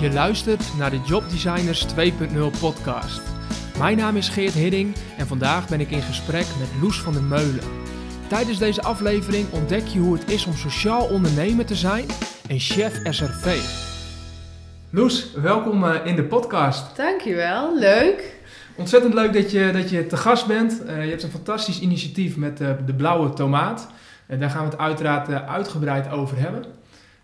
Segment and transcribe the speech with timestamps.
[0.00, 3.20] Je luistert naar de Job Designers 2.0 podcast.
[3.78, 7.22] Mijn naam is Geert Hidding en vandaag ben ik in gesprek met Loes van der
[7.22, 7.64] Meulen.
[8.28, 12.04] Tijdens deze aflevering ontdek je hoe het is om sociaal ondernemer te zijn
[12.48, 13.60] en chef SRV.
[14.90, 16.96] Loes, welkom eh, in de podcast.
[16.96, 18.36] Dankjewel, leuk.
[18.76, 20.82] Ontzettend leuk dat je, dat je te gast bent.
[20.86, 23.88] Uh, je hebt een fantastisch initiatief met uh, de blauwe tomaat.
[24.28, 26.64] Uh, daar gaan we het uiteraard uitgebreid over hebben.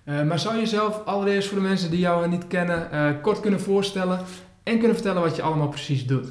[0.04, 4.20] Maar zou je jezelf allereerst voor de mensen die jou niet kennen kort kunnen voorstellen
[4.62, 6.28] en kunnen vertellen wat je allemaal precies doet?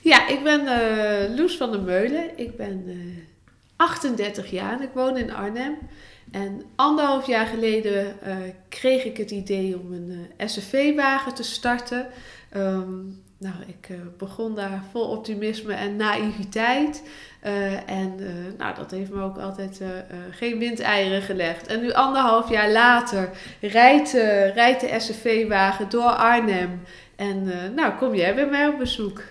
[0.00, 0.64] Ja, ik ben
[1.36, 2.38] Loes van der Meulen.
[2.38, 2.84] Ik ben
[3.76, 5.78] 38 jaar en ik woon in Arnhem.
[6.30, 8.16] En anderhalf jaar geleden
[8.68, 12.06] kreeg ik het idee om een SUV-wagen te starten.
[12.56, 17.02] Um, nou, ik uh, begon daar vol optimisme en naïviteit.
[17.46, 18.28] Uh, en uh,
[18.58, 19.80] nou, dat heeft me ook altijd
[20.30, 21.66] geen windeieren gelegd.
[21.66, 24.12] En nu anderhalf jaar later rijdt,
[24.54, 26.80] rijdt de SCV-wagen door Arnhem.
[27.16, 29.22] En nou, kom jij bij mij op bezoek.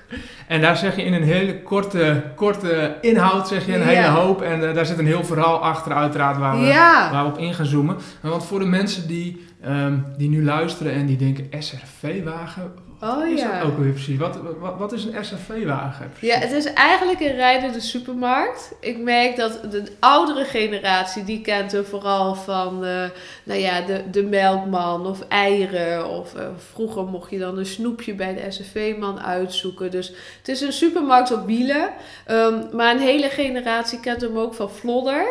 [0.48, 4.42] En daar zeg je in een hele korte, korte inhoud zeg je een hele hoop.
[4.42, 6.68] En daar zit een heel verhaal achter uiteraard waar we,
[7.12, 7.98] waar we op in gaan zoomen.
[8.22, 13.40] Want voor de mensen die, um, die nu luisteren en die denken SRV-wagen Oh is
[13.40, 13.60] ja.
[13.60, 14.18] dat ook weer precies?
[14.18, 16.12] Wat, wat, wat is een SRV-wagen?
[16.20, 18.72] Ja, het is eigenlijk een rijdende supermarkt.
[18.80, 23.04] Ik merk dat de oudere generatie, die kent er vooral van, uh,
[23.44, 26.10] nou ja, de, de melkman of eieren.
[26.10, 29.92] Of uh, vroeger mocht je dan een snoepje bij de SRV-man uitzoeken.
[29.92, 31.90] Dus het is een supermarkt op wielen.
[32.32, 35.26] Um, maar een hele generatie kent hem ook van Flodder.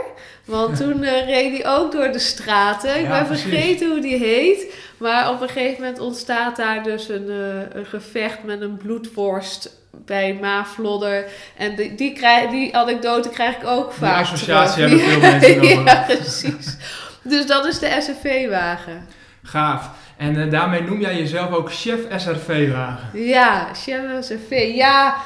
[0.45, 2.97] Want toen uh, reed hij ook door de straten.
[2.97, 3.43] Ik ja, ben precies.
[3.43, 4.75] vergeten hoe die heet.
[5.01, 9.79] Maar op een gegeven moment ontstaat daar dus een, uh, een gevecht met een bloedworst
[9.91, 11.25] bij Maaflodder.
[11.56, 14.15] En die, die, krijg, die anekdote krijg ik ook vaak.
[14.15, 16.77] Die associatie hebben veel mensen Ja, precies.
[17.23, 19.06] Dus dat is de SRV-wagen.
[19.43, 19.91] Gaaf.
[20.17, 23.11] En uh, daarmee noem jij jezelf ook chef SRV-wagen.
[23.12, 24.73] Ja, chef SRV.
[24.75, 25.17] Ja,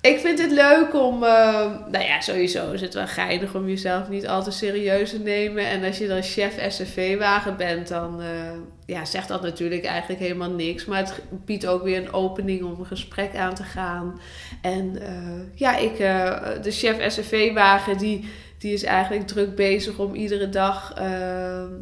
[0.00, 1.30] ik vind het leuk om, uh,
[1.90, 5.66] nou ja, sowieso is het wel geinig om jezelf niet al te serieus te nemen.
[5.66, 8.26] En als je dan chef SCV-wagen bent, dan uh,
[8.86, 10.84] ja, zegt dat natuurlijk eigenlijk helemaal niks.
[10.84, 14.20] Maar het biedt ook weer een opening om een gesprek aan te gaan.
[14.62, 15.96] En uh, ja, ik,
[16.62, 18.28] de chef SCV-wagen, die
[18.60, 21.04] die is eigenlijk druk bezig om iedere dag uh,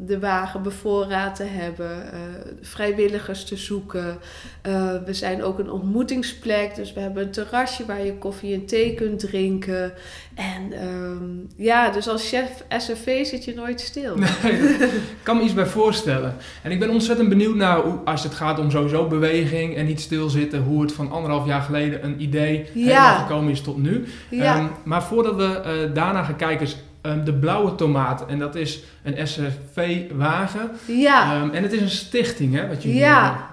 [0.06, 2.20] de wagen bevoorraad te hebben, uh,
[2.60, 4.18] vrijwilligers te zoeken.
[4.66, 8.66] Uh, we zijn ook een ontmoetingsplek, dus we hebben een terrasje waar je koffie en
[8.66, 9.92] thee kunt drinken.
[10.34, 14.16] En um, ja, dus als chef SFV zit je nooit stil.
[14.16, 14.52] Nee,
[15.18, 16.36] ik kan me iets bij voorstellen.
[16.62, 20.00] En ik ben ontzettend benieuwd naar, hoe, als het gaat om sowieso beweging en niet
[20.00, 22.82] stilzitten, hoe het van anderhalf jaar geleden een idee ja.
[22.82, 24.04] helemaal gekomen is tot nu.
[24.28, 24.58] Ja.
[24.58, 26.67] Um, maar voordat we daarna gaan kijken,
[27.08, 28.26] Um, de blauwe tomaat.
[28.26, 30.70] En dat is een SRV-wagen.
[30.86, 31.40] Ja.
[31.42, 32.68] Um, en het is een stichting, hè?
[32.68, 33.50] Wat jullie, ja.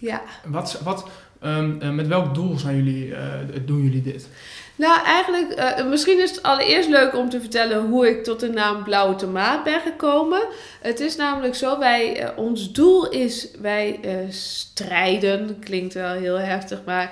[0.00, 0.22] Ja.
[0.46, 1.08] Wat, wat,
[1.44, 3.18] um, uh, met welk doel zijn jullie, uh,
[3.64, 4.28] doen jullie dit?
[4.76, 8.48] Nou, eigenlijk, uh, misschien is het allereerst leuk om te vertellen hoe ik tot de
[8.48, 10.42] naam Blauwe Tomaat ben gekomen.
[10.80, 16.38] Het is namelijk zo, wij, uh, ons doel is, wij uh, strijden, klinkt wel heel
[16.38, 17.10] heftig, maar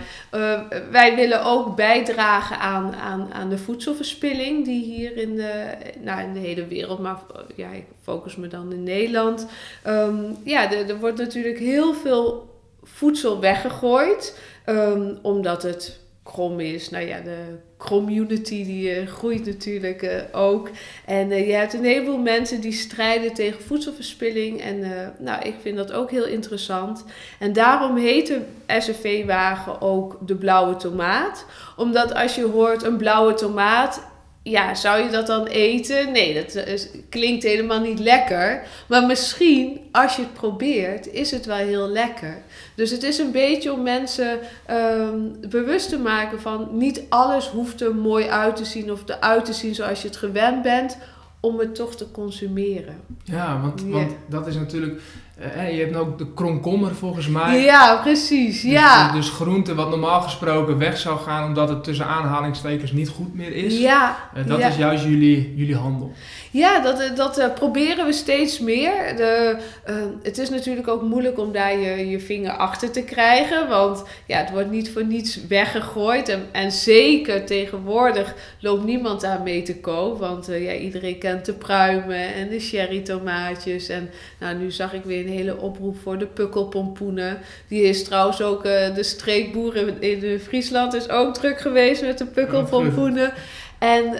[0.90, 5.64] wij willen ook bijdragen aan, aan, aan de voedselverspilling die hier in de,
[6.00, 7.18] nou, in de hele wereld, maar
[7.56, 9.46] ja, ik focus me dan in Nederland.
[9.86, 12.50] Um, ja, er, wordt natuurlijk heel veel
[12.82, 16.90] voedsel weggegooid, um, omdat het krom is.
[16.90, 20.70] Nou ja, de community die uh, groeit natuurlijk uh, ook.
[21.06, 24.60] En uh, je hebt een heleboel mensen die strijden tegen voedselverspilling.
[24.60, 24.80] En
[25.18, 27.04] nou, ik vind dat ook heel interessant.
[27.38, 31.46] En daarom heet de SFV-wagen ook de blauwe tomaat.
[31.76, 34.10] Omdat als je hoort een blauwe tomaat...
[34.44, 36.12] Ja, zou je dat dan eten?
[36.12, 38.62] Nee, dat is, klinkt helemaal niet lekker.
[38.88, 42.42] Maar misschien, als je het probeert, is het wel heel lekker.
[42.74, 44.38] Dus het is een beetje om mensen
[44.70, 49.44] um, bewust te maken van niet alles hoeft er mooi uit te zien of eruit
[49.44, 50.98] te zien zoals je het gewend bent,
[51.40, 52.96] om het toch te consumeren.
[53.24, 53.92] Ja, want, yeah.
[53.92, 55.00] want dat is natuurlijk.
[55.40, 57.62] Uh, je hebt ook de kronkommer volgens mij.
[57.62, 58.62] Ja, precies.
[58.62, 59.12] Ja.
[59.12, 63.34] Dus, dus groente wat normaal gesproken weg zou gaan omdat het tussen aanhalingstekens niet goed
[63.34, 63.78] meer is.
[63.78, 64.16] Ja.
[64.36, 64.68] Uh, dat ja.
[64.68, 66.12] is juist jullie, jullie handel.
[66.52, 69.16] Ja, dat, dat uh, proberen we steeds meer.
[69.16, 69.56] De,
[69.90, 73.68] uh, het is natuurlijk ook moeilijk om daar je, je vinger achter te krijgen.
[73.68, 76.28] Want ja, het wordt niet voor niets weggegooid.
[76.28, 80.18] En, en zeker tegenwoordig loopt niemand daar mee te koop.
[80.18, 83.88] Want uh, ja, iedereen kent de pruimen en de cherry tomaatjes.
[83.88, 84.10] En
[84.40, 87.38] nou, nu zag ik weer een hele oproep voor de pukkelpompoenen.
[87.68, 92.26] Die is trouwens ook de streekboer in, in Friesland is ook druk geweest met de
[92.26, 93.32] pukkelpompoenen.
[93.78, 94.14] En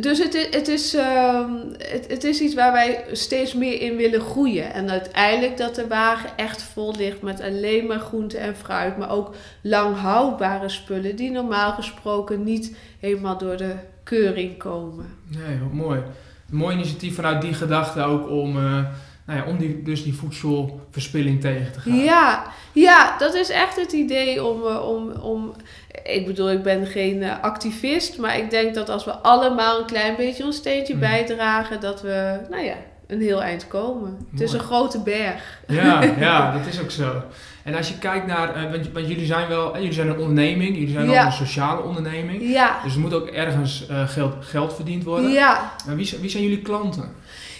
[0.00, 3.96] dus het, is, het, is, ehm, het, het is iets waar wij steeds meer in
[3.96, 4.72] willen groeien.
[4.72, 8.96] En uiteindelijk dat de wagen echt vol ligt met alleen maar groente en fruit.
[8.96, 15.06] Maar ook lang houdbare spullen die normaal gesproken niet helemaal door de keuring komen.
[15.28, 16.00] Nee, wat mooi.
[16.50, 18.62] Een mooi initiatief vanuit die gedachte ook om, uh,
[19.26, 21.96] nou ja, om die, dus die voedselverspilling tegen te gaan.
[21.96, 25.52] Ja, ja dat is echt het idee om, uh, om, om
[26.04, 29.86] ik bedoel, ik ben geen uh, activist, maar ik denk dat als we allemaal een
[29.86, 31.00] klein beetje ons steentje mm.
[31.00, 32.74] bijdragen, dat we, nou ja,
[33.06, 34.10] een heel eind komen.
[34.10, 34.26] Mooi.
[34.30, 35.60] Het is een grote berg.
[35.66, 37.22] Ja, ja, dat is ook zo.
[37.62, 40.74] En als je kijkt naar, uh, want, want, jullie zijn wel, jullie zijn een onderneming,
[40.74, 41.20] jullie zijn ja.
[41.20, 42.42] ook een sociale onderneming.
[42.42, 42.80] Ja.
[42.84, 45.30] Dus er moet ook ergens uh, geld, geld verdiend worden.
[45.30, 45.72] Ja.
[45.86, 47.14] wie, wie zijn jullie klanten?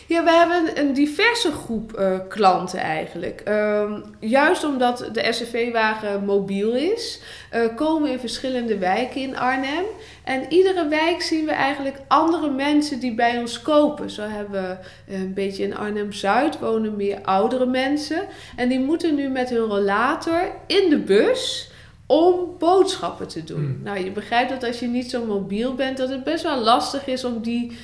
[0.08, 3.42] Ja, we hebben een diverse groep uh, klanten eigenlijk.
[3.48, 7.20] Um, juist omdat de SCV-wagen mobiel is,
[7.54, 9.84] uh, komen we in verschillende wijken in Arnhem.
[10.24, 14.10] En iedere wijk zien we eigenlijk andere mensen die bij ons kopen.
[14.10, 18.22] Zo hebben we een beetje in Arnhem-Zuid wonen meer oudere mensen.
[18.56, 21.70] En die moeten nu met hun rollator in de bus
[22.06, 23.64] om boodschappen te doen.
[23.64, 23.80] Hmm.
[23.82, 27.06] Nou, je begrijpt dat als je niet zo mobiel bent, dat het best wel lastig
[27.06, 27.76] is om die eh,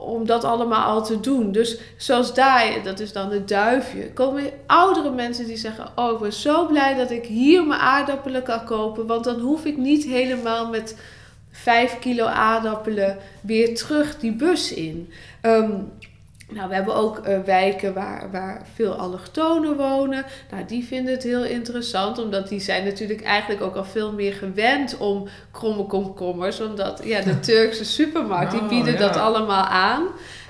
[0.00, 1.52] om dat allemaal al te doen.
[1.52, 6.18] Dus zoals daar, dat is dan het duifje, komen oudere mensen die zeggen: Oh, ik
[6.18, 10.04] ben zo blij dat ik hier mijn aardappelen kan kopen, want dan hoef ik niet
[10.04, 10.96] helemaal met
[11.50, 15.12] 5 kilo aardappelen weer terug die bus in.
[15.42, 15.92] Um,
[16.50, 20.24] nou, we hebben ook uh, wijken waar, waar veel allochtonen wonen.
[20.50, 24.32] Nou, die vinden het heel interessant, omdat die zijn natuurlijk eigenlijk ook al veel meer
[24.32, 26.60] gewend om kromme komkommers.
[26.60, 30.06] Omdat ja, de Turkse supermarkt, die oh, bieden dat allemaal aan.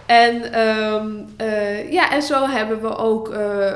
[0.07, 3.73] En, um, uh, ja, en zo hebben we ook uh,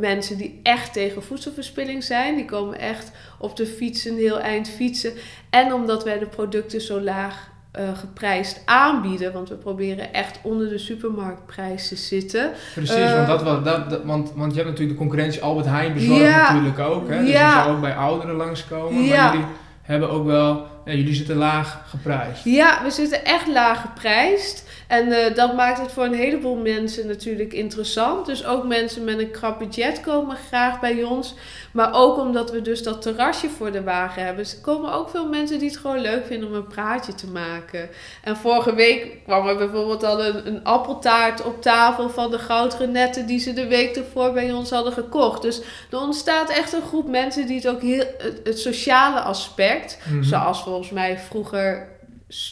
[0.00, 2.36] mensen die echt tegen voedselverspilling zijn.
[2.36, 5.12] Die komen echt op de fiets een heel eind fietsen.
[5.50, 9.32] En omdat wij de producten zo laag uh, geprijsd aanbieden.
[9.32, 12.50] Want we proberen echt onder de supermarktprijs te zitten.
[12.74, 15.66] Precies, uh, want, dat, was, dat, dat, want, want je hebt natuurlijk de concurrentie Albert
[15.66, 17.08] Heijn bezorgd ja, natuurlijk ook.
[17.08, 17.20] Hè?
[17.20, 17.48] Dus ja.
[17.48, 19.02] je zou ook bij ouderen langskomen.
[19.02, 19.24] Ja.
[19.24, 19.46] Maar jullie
[19.82, 22.44] hebben ook wel, ja, jullie zitten laag geprijsd.
[22.44, 24.68] Ja, we zitten echt laag geprijsd.
[24.88, 28.26] En uh, dat maakt het voor een heleboel mensen natuurlijk interessant.
[28.26, 31.34] Dus ook mensen met een krap budget komen graag bij ons.
[31.72, 34.44] Maar ook omdat we dus dat terrasje voor de wagen hebben.
[34.44, 37.88] Er komen ook veel mensen die het gewoon leuk vinden om een praatje te maken.
[38.22, 43.26] En vorige week kwam er bijvoorbeeld al een, een appeltaart op tafel van de goudrenetten
[43.26, 45.42] die ze de week ervoor bij ons hadden gekocht.
[45.42, 45.60] Dus
[45.90, 50.12] er ontstaat echt een groep mensen die het ook heel, het, het sociale aspect, mm
[50.12, 50.22] -hmm.
[50.22, 51.92] zoals volgens mij vroeger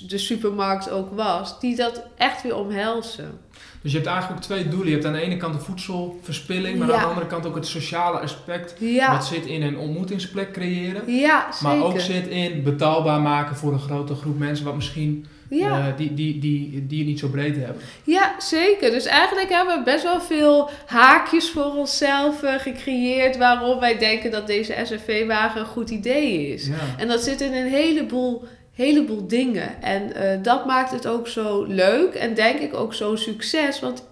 [0.06, 3.40] de supermarkt ook was, die dat echt weer omhelzen.
[3.82, 4.87] Dus je hebt eigenlijk ook twee doelen.
[4.87, 6.94] Je hebt aan de ene kant de voedselverspilling, maar ja.
[6.94, 8.75] aan de andere kant ook het sociale aspect.
[8.79, 9.12] Ja.
[9.12, 11.12] Wat zit in een ontmoetingsplek creëren.
[11.12, 11.79] Ja, zeker.
[11.79, 15.26] Maar ook zit in betaalbaar maken voor een grote groep mensen, wat misschien
[15.58, 15.79] ja.
[15.79, 17.82] Uh, die, die, die, die je niet zo breed hebben.
[18.05, 18.90] Ja, zeker.
[18.90, 24.31] Dus eigenlijk hebben we best wel veel haakjes voor onszelf uh, gecreëerd waarom wij denken
[24.31, 26.67] dat deze SFV-wagen een goed idee is.
[26.67, 26.75] Ja.
[26.96, 28.44] En dat zit in een heleboel
[28.82, 29.82] heleboel dingen.
[29.82, 33.81] En uh, dat maakt het ook zo leuk en denk ik ook zo'n succes.
[33.81, 34.05] Want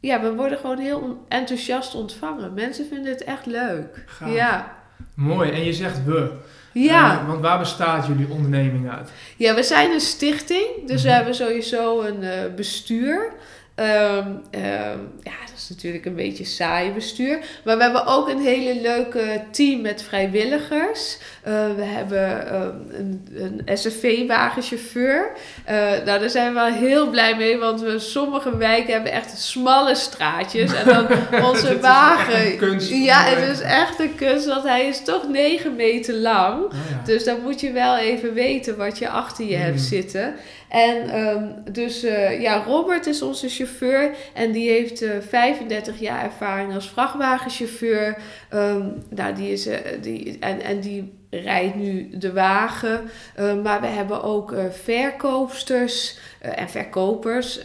[0.00, 2.54] ja, we worden gewoon heel enthousiast ontvangen.
[2.54, 4.04] Mensen vinden het echt leuk.
[4.06, 4.34] Gaaf.
[4.34, 4.76] Ja.
[5.14, 5.50] Mooi.
[5.50, 6.30] En je zegt we.
[6.72, 7.20] Ja.
[7.20, 9.10] Uh, want waar bestaat jullie onderneming uit?
[9.36, 10.66] Ja, we zijn een stichting.
[10.66, 11.02] Dus mm-hmm.
[11.02, 13.32] we hebben sowieso een uh, bestuur.
[13.80, 17.38] Um, um, ja, dat is natuurlijk een beetje saai bestuur.
[17.64, 21.18] Maar we hebben ook een hele leuke team met vrijwilligers.
[21.48, 23.26] Uh, we hebben um, een,
[23.66, 25.30] een SFV-wagenchauffeur.
[25.68, 25.74] Uh,
[26.04, 29.94] nou, daar zijn we wel heel blij mee, want we sommige wijken hebben echt smalle
[29.94, 30.72] straatjes.
[30.72, 31.06] En dan
[31.50, 32.56] onze wagen.
[32.56, 36.64] Kunst, ja, het is echt een kunst, want hij is toch 9 meter lang.
[36.64, 37.02] Oh, ja.
[37.04, 39.62] Dus dan moet je wel even weten wat je achter je mm.
[39.62, 40.34] hebt zitten.
[40.68, 46.24] En um, dus uh, ja, Robert is onze chauffeur en die heeft uh, 35 jaar
[46.24, 48.18] ervaring als vrachtwagenchauffeur.
[48.54, 53.10] Um, nou, die is, uh, die, en, en die rijdt nu de wagen.
[53.38, 57.60] Uh, maar we hebben ook uh, verkoopsters uh, en verkopers,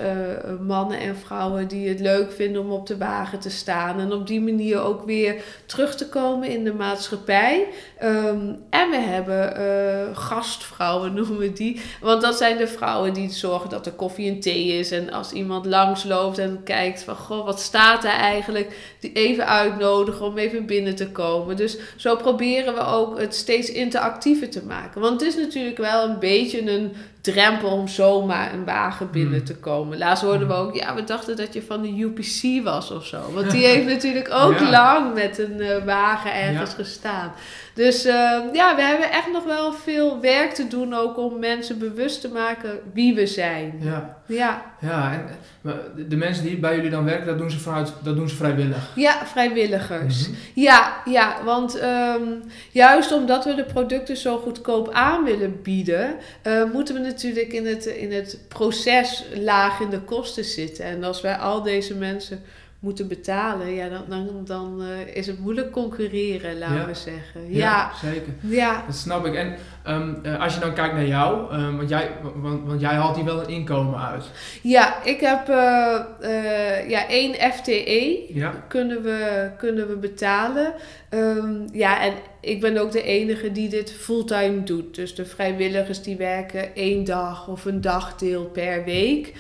[0.61, 3.99] mannen en vrouwen die het leuk vinden om op de wagen te staan.
[3.99, 7.67] En op die manier ook weer terug te komen in de maatschappij.
[8.03, 11.81] Um, en we hebben gastvrouwen, noemen we die.
[12.01, 14.91] Want dat zijn de vrouwen die zorgen dat er koffie en thee is.
[14.91, 18.95] En als iemand langsloopt en kijkt van, goh, wat staat er eigenlijk?
[18.99, 21.55] Die even uitnodigen om even binnen te komen.
[21.55, 25.01] Dus zo proberen we ook het steeds interactiever te maken.
[25.01, 26.91] Want het is natuurlijk wel een beetje een
[27.21, 29.43] drempel om zomaar een wagen binnen Hmm.
[29.45, 29.97] te komen.
[29.97, 30.63] Laatst hoorden we Hmm.
[30.67, 33.21] ook, ja, we dachten dat je van de UPC was of zo.
[33.33, 34.69] Want die heeft natuurlijk ook Ja.
[34.69, 36.75] lang met een eh, wagen ergens Ja.
[36.75, 37.31] gestaan.
[37.73, 41.79] Dus eh, ja, we hebben echt nog wel veel werk te doen ook om mensen
[41.79, 43.79] bewust te maken wie we zijn.
[43.79, 45.27] Ja, Ja, ja en
[45.63, 45.73] eh,
[46.07, 48.91] de mensen die bij jullie dan werken, dat doen ze, vanuit, dat doen ze vrijwillig.
[48.95, 50.27] ja vrijwilligers.
[50.27, 50.37] Mhm.
[50.53, 52.23] Ja, ja, want ehm,
[52.71, 57.65] juist omdat we de producten zo goedkoop aan willen bieden, eh, moeten we natuurlijk in
[57.65, 60.85] het, in het proces laag in de kosten zitten.
[60.85, 62.43] En als wij al deze mensen
[62.83, 66.85] moeten betalen, ja, dan, dan, dan eh, is het moeilijk concurreren, laten Ja.
[66.85, 67.41] we zeggen.
[67.51, 68.33] Ja, Ja, zeker.
[68.41, 68.83] ja.
[68.85, 69.33] Dat snap ik.
[69.33, 72.93] En ehm, eh, als je dan kijkt naar jou, ehm, want, jij, want, want jij
[72.93, 74.25] haalt hier wel een inkomen uit.
[74.61, 78.25] Ja, ik heb eh, eh, ja, één FTE.
[78.27, 78.53] Ja.
[78.67, 80.73] kunnen we, kunnen we betalen.
[81.09, 84.95] Ehm, ja, en ik ben ook de enige die dit fulltime doet.
[84.95, 89.33] Dus de vrijwilligers die werken één dag of een dagdeel per week.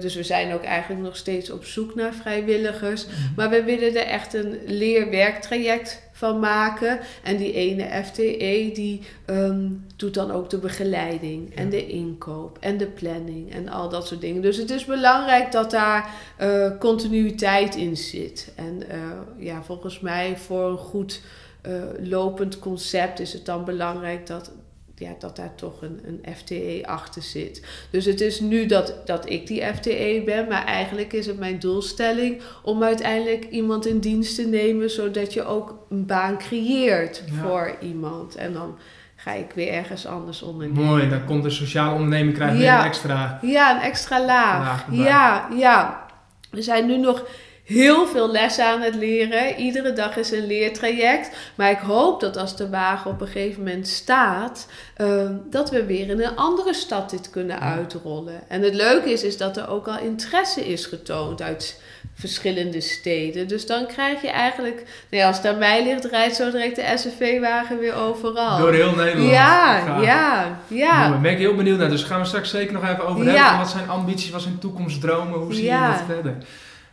[0.00, 3.06] Dus we zijn ook eigenlijk nog steeds op zoek naar vrijwilligers.
[3.36, 6.98] Maar we willen er echt een leerwerktraject van maken.
[7.22, 11.70] En die ene FTE die ehm, doet dan ook de begeleiding en Ja.
[11.70, 14.42] de inkoop en de planning en al dat soort dingen.
[14.42, 18.52] Dus het is belangrijk dat daar eh, continuïteit in zit.
[18.54, 18.98] En eh,
[19.38, 21.20] ja, volgens mij voor een goed
[21.60, 24.52] eh, lopend concept is het dan belangrijk dat,
[24.98, 27.62] ja, dat daar toch een, een FTE achter zit.
[27.90, 31.58] Dus het is nu dat, dat ik die FTE ben, maar eigenlijk is het mijn
[31.58, 37.42] doelstelling om uiteindelijk iemand in dienst te nemen, zodat je ook een baan creëert Ja.
[37.42, 38.34] voor iemand.
[38.34, 38.78] En dan
[39.16, 40.84] ga ik weer ergens anders ondernemen.
[40.84, 42.78] Mooi, dan komt de sociale onderneming krijgt weer Ja.
[42.80, 43.38] een extra.
[43.42, 44.58] Ja, een extra laag.
[44.90, 46.06] Laag ja, ja.
[46.50, 47.24] We zijn nu nog
[47.66, 49.56] heel veel lessen aan het leren.
[49.56, 51.30] Iedere dag is een leertraject.
[51.54, 55.84] Maar ik hoop dat als de wagen op een gegeven moment staat, ehm, dat we
[55.84, 58.40] weer in een andere stad dit kunnen uitrollen.
[58.48, 61.80] En het leuke is, is dat er ook al interesse is getoond uit
[62.14, 63.48] verschillende steden.
[63.48, 64.74] Dus dan krijg je eigenlijk,
[65.10, 68.58] nou ja, als het aan mij ligt, rijdt zo direct de SUV-wagen weer overal.
[68.58, 69.30] Door heel Nederland.
[69.30, 70.98] ja, ja, ja.
[70.98, 71.88] Mooi, Daar ben ik heel benieuwd naar.
[71.90, 73.32] Dus gaan we straks zeker nog even over Ja.
[73.42, 73.58] hebben.
[73.58, 75.38] Wat zijn ambities, wat zijn toekomstdromen?
[75.38, 75.86] Hoe zie Ja.
[75.86, 76.34] je dat verder?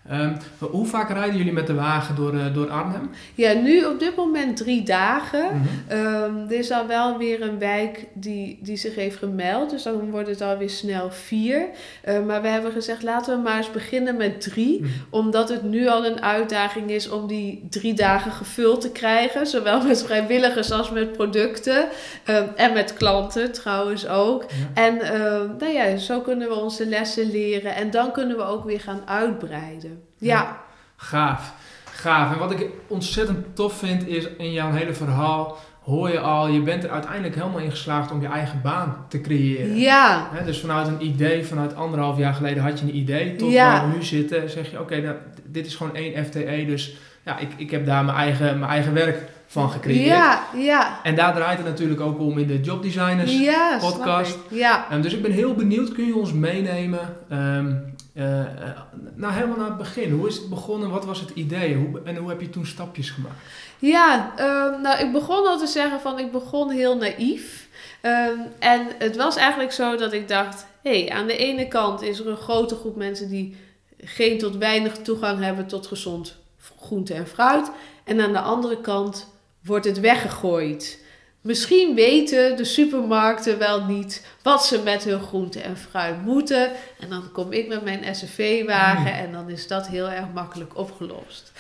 [0.10, 3.10] Ehm, hoe vaak rijden jullie met de wagen door, eh, door Arnhem?
[3.36, 5.46] Ja, nu op dit moment drie dagen.
[5.88, 9.70] Ehm, er is al wel weer een wijk die, die zich heeft gemeld.
[9.70, 11.66] Dus dan wordt het alweer snel vier.
[12.02, 14.82] Eh, maar we hebben gezegd, laten we maar eens beginnen met drie.
[14.82, 14.90] Mhm.
[15.10, 19.48] Omdat het nu al een uitdaging is om die drie dagen gevuld te krijgen.
[19.48, 21.86] Zowel met vrijwilligers als met producten.
[22.24, 24.42] Ehm, en met klanten trouwens ook.
[24.42, 24.82] Ja.
[24.84, 27.76] En ehm, nou ja, zo kunnen we onze lessen leren.
[27.76, 29.93] En dan kunnen we ook weer gaan uitbreiden.
[30.24, 30.58] Ja,
[30.96, 31.54] Gaaf,
[31.92, 32.34] gaaf.
[32.34, 36.62] En wat ik ontzettend tof vind is in jouw hele verhaal hoor je al, je
[36.62, 39.76] bent er uiteindelijk helemaal in geslaagd om je eigen baan te creëren.
[39.78, 43.72] ja, dus vanuit een idee, vanuit anderhalf jaar geleden had je een idee, tot Ja.
[43.72, 45.16] waar we nu zitten, zeg je oké, nou,
[45.46, 48.94] dit is gewoon één FTE, dus ja, ik, ik heb daar mijn eigen, mijn eigen
[48.94, 50.06] werk van gecreëerd.
[50.08, 51.00] ja, ja.
[51.04, 53.40] En daar draait het natuurlijk ook om in de jobdesigners.
[53.40, 54.36] ja, snap podcast.
[54.36, 54.58] ik.
[54.58, 54.86] Ja.
[54.90, 57.00] Ehm, dus ik ben heel benieuwd, kun je ons meenemen
[57.30, 57.76] ehm,
[58.14, 58.78] eh, eh,
[59.16, 60.12] nou, helemaal naar het begin.
[60.12, 60.90] Hoe is het begonnen?
[60.90, 61.76] Wat was het idee?
[61.76, 63.36] Hoe, en hoe heb je toen stapjes gemaakt?
[63.80, 67.68] Ja, ehm, nou ik begon al te zeggen van ik begon heel naïef.
[68.02, 72.02] Ehm, en het was eigenlijk zo dat ik dacht, hé, hey, aan de ene kant
[72.02, 73.56] is er een grote groep mensen die
[73.98, 76.42] geen tot weinig toegang hebben tot gezond
[76.80, 77.72] groente en fruit.
[78.04, 79.28] En aan de andere kant
[79.64, 81.03] wordt het weggegooid.
[81.44, 86.72] Misschien weten de supermarkten wel niet wat ze met hun groente en fruit moeten.
[87.00, 89.26] En dan kom ik met mijn SUV-wagen Hmm.
[89.26, 91.52] en dan is dat heel erg makkelijk opgelost.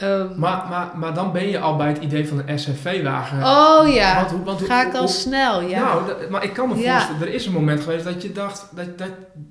[0.00, 3.38] Ehm, Maar, maar, maar dan ben je al bij het idee van een SFV-wagen.
[3.42, 5.78] Oh ja, Want hoe- want hoe- ga ik al hoe- snel, ja.
[5.84, 6.92] Nou, maar ik kan me Ja.
[6.92, 9.08] voorstellen, er is een moment geweest dat je dacht, dat, dat,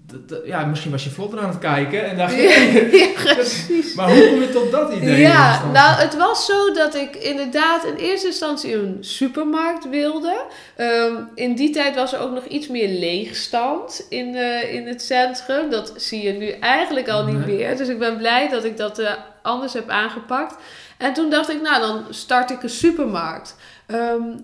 [0.07, 2.89] dat- dat- ja, misschien was je vlotter aan het kijken en dacht je,
[3.25, 3.93] ja, precies.
[3.93, 5.19] maar hoe kom je tot dat idee?
[5.19, 10.41] Ja, nou het was zo dat ik inderdaad in eerste instantie een supermarkt wilde.
[10.75, 15.01] Ehm, in die tijd was er ook nog iets meer leegstand in, eh, in het
[15.01, 15.69] centrum.
[15.69, 17.77] Dat zie je nu eigenlijk al niet meer.
[17.77, 20.55] Dus ik ben blij dat ik dat eh, anders heb aangepakt.
[20.97, 23.55] En toen dacht ik, nou dan start ik een supermarkt.
[23.85, 24.37] Ehm,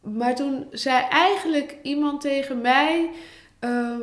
[0.00, 3.10] maar toen zei eigenlijk iemand tegen mij:
[3.58, 4.02] ehm,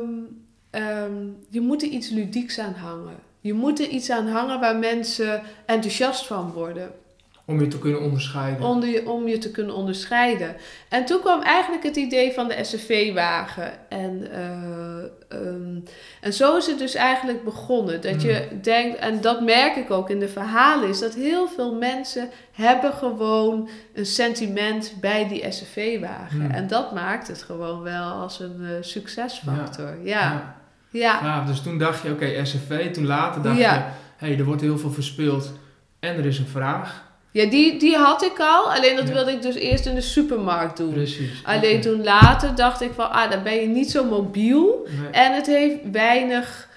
[0.70, 3.18] ehm, Je moet er iets ludieks aan hangen.
[3.40, 6.92] Je moet er iets aan hangen waar mensen enthousiast van worden.
[7.50, 8.66] Om je te kunnen onderscheiden.
[8.66, 10.56] Om, je, om je te kunnen onderscheiden.
[10.88, 13.72] En toen kwam eigenlijk het idee van de SCV-wagen.
[13.88, 14.26] En,
[15.30, 15.82] uh, um,
[16.20, 18.00] en zo is het dus eigenlijk begonnen.
[18.00, 18.62] Dat je Hmm.
[18.62, 22.92] denkt, en dat merk ik ook in de verhalen, is dat heel veel mensen hebben
[22.92, 26.40] gewoon een sentiment bij die SCV-wagen.
[26.40, 26.50] Hmm.
[26.50, 29.94] En dat maakt het gewoon wel als een uh, succesfactor.
[30.04, 30.20] Ja.
[30.20, 30.58] Ja.
[30.92, 31.20] Ja.
[31.22, 32.92] Ja, dus toen dacht je, oké, SCV.
[32.92, 33.74] Toen later dacht Ja.
[33.74, 33.80] je,
[34.16, 35.52] hé, hey, er wordt heel veel verspeeld.
[36.00, 37.08] En er is een vraag.
[37.32, 38.72] Ja, die, die had ik al.
[38.72, 39.14] Alleen dat Ja.
[39.14, 40.92] wilde ik dus eerst in de supermarkt doen.
[40.92, 41.40] Precies.
[41.44, 44.86] Alleen toen later dacht ik van, ah, dan ben je niet zo mobiel.
[45.00, 45.10] Nee.
[45.10, 46.68] En het heeft weinig,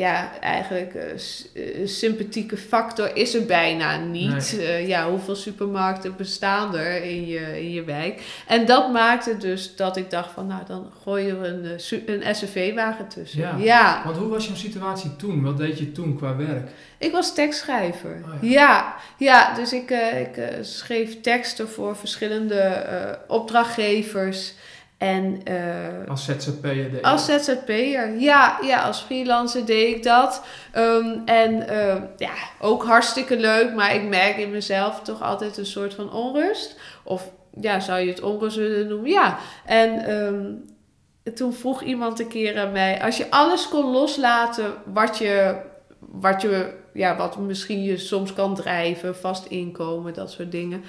[0.00, 4.58] ja, eigenlijk eh, s- eh, sympathieke factor is er bijna niet.
[4.58, 8.22] Eh, ja, hoeveel supermarkten bestaan er in je, in je wijk?
[8.46, 12.34] En dat maakte dus dat ik dacht van, nou, dan gooien we een, eh, een
[12.34, 13.40] SUV-wagen tussen.
[13.40, 13.56] Ja.
[13.58, 14.02] ja.
[14.04, 15.42] Want hoe was jouw situatie toen?
[15.42, 16.68] Wat deed je toen qua werk?
[16.98, 18.22] Ik was tekstschrijver.
[18.24, 18.48] Oh ja.
[18.50, 24.52] ja, ja, dus ik, eh, ik eh, schreef teksten voor verschillende eh, opdrachtgevers.
[25.00, 27.24] En eh, Als ZZP'er deed als?
[27.24, 30.44] ZZP'er, ja, ja, als freelancer deed ik dat.
[30.72, 35.66] Ehm, en eh, ja, ook hartstikke leuk, maar ik merk in mezelf toch altijd een
[35.66, 36.80] soort van onrust.
[37.02, 37.30] Of
[37.60, 39.10] ja, zou je het onrust willen noemen?
[39.10, 39.38] Ja.
[39.64, 45.18] En ehm, toen vroeg iemand een keer aan mij: als je alles kon loslaten wat
[45.18, 45.56] je,
[45.98, 50.84] wat je, ja, wat misschien je soms kan drijven, vast inkomen, dat soort dingen.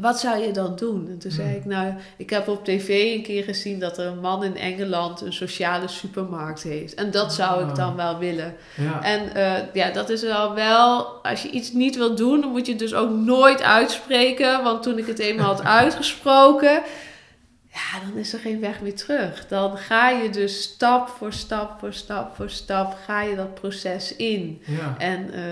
[0.00, 1.06] Wat zou je dan doen?
[1.08, 1.56] En toen zei Hmm.
[1.56, 5.20] ik, nou, ik heb op tv een keer gezien dat er een man in Engeland
[5.20, 6.94] een sociale supermarkt heeft.
[6.94, 7.74] En dat zou ik Ah.
[7.76, 8.54] dan wel willen.
[8.76, 9.02] Ja.
[9.02, 12.66] En eh, ja, dat is wel wel, als je iets niet wil doen, dan moet
[12.66, 14.62] je het dus ook nooit uitspreken.
[14.62, 16.82] Want toen ik het eenmaal had uitgesproken,
[17.76, 19.46] ja, dan is er geen weg meer terug.
[19.48, 24.16] Dan ga je dus stap voor stap voor stap voor stap, ga je dat proces
[24.16, 24.62] in.
[24.66, 24.94] ja.
[24.98, 25.42] En eh,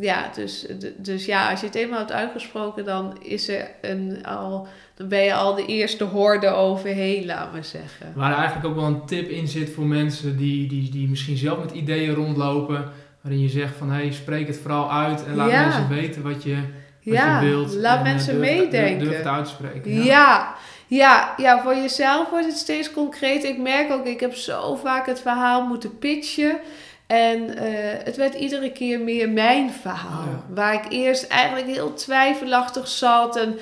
[0.00, 4.68] ja, dus, dus ja, als je het eenmaal hebt uitgesproken, dan is er een al,
[4.94, 8.12] dan ben je al de eerste horde overheen, laat maar zeggen.
[8.14, 11.58] Waar eigenlijk ook wel een tip in zit voor mensen die, die, die misschien zelf
[11.58, 12.84] met ideeën rondlopen.
[13.20, 15.64] Waarin je zegt van, hé, hey, spreek het vooral uit en laat Ja.
[15.66, 17.74] mensen weten wat je, wat Ja, je wilt.
[17.74, 19.04] laat en, eh, mensen durf meedenken.
[19.04, 20.02] Durf het uit te spreken.
[20.04, 20.54] Ja.
[20.90, 23.44] Ja, ja, voor jezelf wordt het steeds concreet.
[23.44, 26.58] Ik merk ook, ik heb zo vaak het verhaal moeten pitchen.
[27.06, 30.24] En eh, het werd iedere keer meer mijn verhaal.
[30.24, 30.54] Ja.
[30.54, 33.36] Waar ik eerst eigenlijk heel twijfelachtig zat.
[33.36, 33.58] En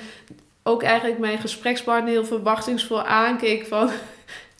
[0.63, 3.89] ook eigenlijk mijn gesprekspartner heel verwachtingsvol aankeek van...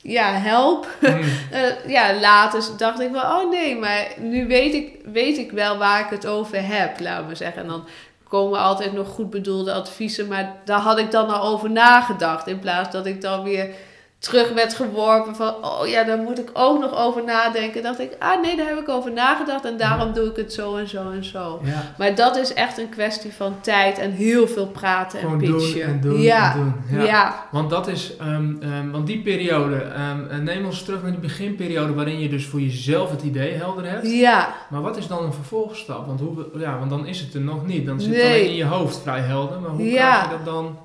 [0.01, 0.87] Ja, help.
[0.99, 1.21] Hmm.
[1.51, 5.77] Eh, ja, later dacht ik wel, oh nee, maar nu weet ik, weet ik wel
[5.77, 7.61] waar ik het over heb, laten we zeggen.
[7.61, 7.87] En dan
[8.29, 12.47] komen altijd nog goed bedoelde adviezen, maar daar had ik dan al over nagedacht.
[12.47, 13.75] In plaats dat ik dan weer
[14.19, 17.83] terug werd geworpen van, oh ja, daar moet ik ook nog over nadenken.
[17.83, 20.75] dacht ik, ah nee, daar heb ik over nagedacht en daarom doe ik het zo
[20.75, 21.59] en zo en zo.
[21.63, 21.93] Ja.
[21.97, 25.57] Maar dat is echt een kwestie van tijd en heel veel praten Gewoon en doen
[25.57, 25.83] pitchen.
[25.83, 26.53] en doen ja.
[26.53, 27.05] en doen.
[27.05, 27.45] Ja.
[27.51, 31.19] Want dat is, ehm, ehm, want die periode, ehm, eh, neem ons terug naar die
[31.19, 34.07] beginperiode waarin je dus voor jezelf het idee helder hebt.
[34.11, 34.53] ja.
[34.69, 36.07] Maar wat is dan een vervolgstap?
[36.07, 37.85] Want, hoe, ja, want dan is het er nog niet.
[37.85, 38.31] Dan zit het Nee.
[38.33, 39.59] alleen in je hoofd vrij helder.
[39.59, 40.77] Maar hoe krijg je dat dan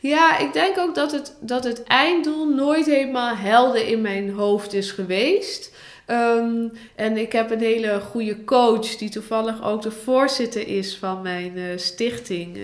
[0.00, 4.72] Ja, ik denk ook dat het, dat het einddoel nooit helemaal helder in mijn hoofd
[4.72, 5.72] is geweest.
[6.06, 11.22] Ehm, en ik heb een hele goede coach die toevallig ook de voorzitter is van
[11.22, 12.62] mijn eh, stichting, eh,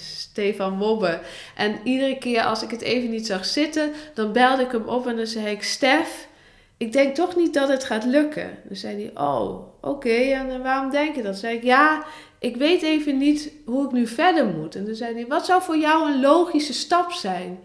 [0.00, 1.20] Stefan Wobbe.
[1.54, 5.06] En iedere keer als ik het even niet zag zitten, dan belde ik hem op
[5.06, 6.28] en dan zei ik: Stef,
[6.76, 8.58] ik denk toch niet dat het gaat lukken.
[8.64, 11.30] Dan zei hij: Oh, oké, en eh, waarom denk je dat?
[11.32, 12.04] Dan zei ik: Ja,
[12.46, 14.74] ik weet even niet hoe ik nu verder moet.
[14.74, 17.58] En toen zei hij, wat zou voor jou een logische stap zijn?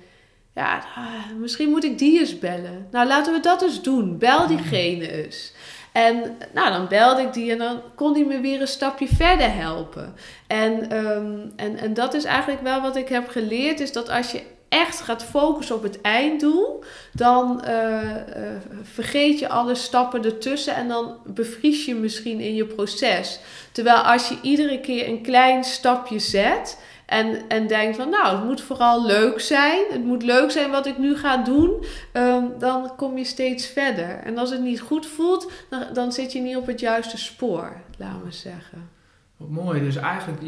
[0.56, 2.88] Ja, ah, misschien moet ik die eens bellen.
[2.92, 4.18] Nou, laten we dat eens doen.
[4.18, 5.54] Bel diegene eens.
[5.92, 9.54] En nou, dan belde ik die en dan kon hij me weer een stapje verder
[9.54, 10.16] helpen.
[10.48, 14.32] En, ehm, en, en dat is eigenlijk wel wat ik heb geleerd, is dat als
[14.32, 20.76] je echt gaat focussen op het einddoel, dan eh, eh, vergeet je alle stappen ertussen
[20.76, 23.40] en dan bevries je misschien in je proces.
[23.72, 28.46] Terwijl als je iedere keer een klein stapje zet en, en denkt van nou, het
[28.46, 32.96] moet vooral leuk zijn, het moet leuk zijn wat ik nu ga doen, ehm, dan
[32.96, 34.20] kom je steeds verder.
[34.24, 37.82] En als het niet goed voelt, dan, dan zit je niet op het juiste spoor,
[37.98, 38.90] laten we zeggen.
[39.38, 39.82] Wat mooi.
[39.82, 40.42] Dus eigenlijk,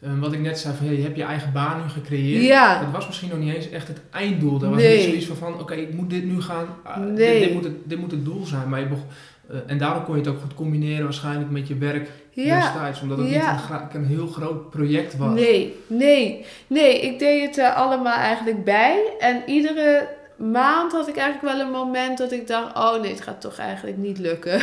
[0.00, 2.42] eh, wat ik net zei, van, hey, je hebt je eigen baan nu gecreëerd.
[2.44, 2.80] Ja.
[2.82, 4.58] Dat was misschien nog niet eens echt het einddoel.
[4.58, 4.96] Dat was Nee.
[4.96, 6.66] niet zoiets van, van oké, ik moet dit nu gaan.
[6.82, 7.40] ah, dit- Nee.
[7.40, 8.68] dit, moet het, dit moet het doel zijn.
[8.68, 9.04] Maar je begon,
[9.50, 12.60] eh, en daardoor kon je het ook goed combineren waarschijnlijk met je werk Ja.
[12.60, 13.00] destijds.
[13.02, 13.52] Omdat het Ja.
[13.52, 15.34] niet een, heel groot project was.
[15.34, 17.00] Nee, nee, nee.
[17.00, 19.02] Ik deed het allemaal eigenlijk bij.
[19.18, 23.20] En iedere maand had ik eigenlijk wel een moment dat ik dacht, oh nee, het
[23.20, 24.60] gaat toch eigenlijk niet lukken.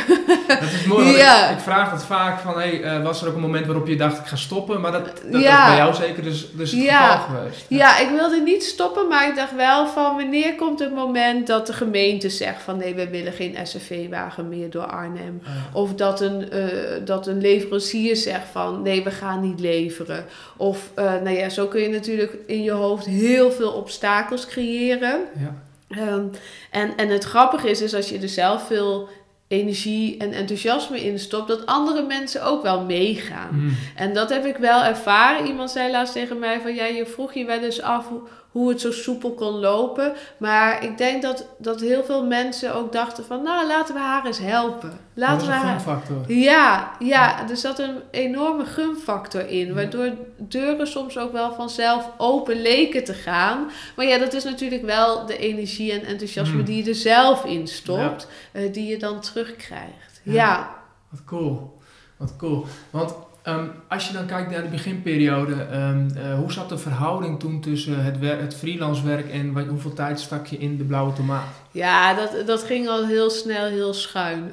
[0.48, 1.50] Dat is mooi, ja.
[1.50, 3.96] ik, ik, vraag dat vaak van, hey, uh, was er ook een moment waarop je
[3.96, 4.82] dacht, ik ga stoppen?
[4.82, 5.62] Maar dat, dat ja.
[5.62, 7.18] is bij jou zeker dus, dus het ja.
[7.18, 7.66] geval geweest.
[7.68, 7.78] Ja.
[7.78, 8.00] ja.
[8.00, 11.74] ik wilde niet stoppen, maar ik dacht wel van, wanneer komt het moment dat de
[11.74, 15.42] gemeente zegt van, nee, we willen geen SFV-wagen meer door Arnhem.
[15.72, 16.66] Of dat een, uh,
[17.06, 20.26] dat een leverancier zegt van, nee, we gaan niet leveren.
[20.58, 25.20] Of, uh, nou ja, zo kun je natuurlijk in je hoofd heel veel obstakels creëren.
[25.40, 25.63] Ja.
[26.00, 26.32] Um,
[26.72, 29.10] en, en het grappige is, is als je er zelf veel
[29.48, 33.50] energie en enthousiasme in stopt, dat andere mensen ook wel meegaan.
[33.52, 33.78] Mm.
[33.96, 35.48] En dat heb ik wel ervaren.
[35.48, 38.08] Iemand zei laatst tegen mij van, ja, je vroeg je wel eens af
[38.54, 40.14] hoe het zo soepel kon lopen.
[40.38, 44.26] Maar ik denk dat, dat heel veel mensen ook dachten van, nou, laten we haar
[44.26, 45.00] eens helpen.
[45.14, 46.32] Laten dat is een gunfactor.
[46.32, 49.74] Ja, ja, er zat een enorme gunfactor in.
[49.74, 53.70] Waardoor deuren soms ook wel vanzelf open leken te gaan.
[53.96, 56.66] Maar ja, dat is natuurlijk wel de energie en enthousiasme hmm.
[56.66, 58.28] die je er zelf in stopt.
[58.54, 60.22] Uh, die je dan terugkrijgt.
[60.24, 60.34] Ja.
[60.34, 60.76] ja.
[61.10, 61.80] Wat cool.
[62.18, 62.66] Wat cool.
[62.90, 63.14] Want
[63.48, 67.62] Um, als je dan kijkt naar de beginperiode, um, uh, hoe zat de verhouding toen
[67.62, 71.63] tussen het, het freelance werk en hoeveel tijd stak je in de blauwe tomaat?
[71.74, 74.52] Ja, dat, dat ging al heel snel heel schuin.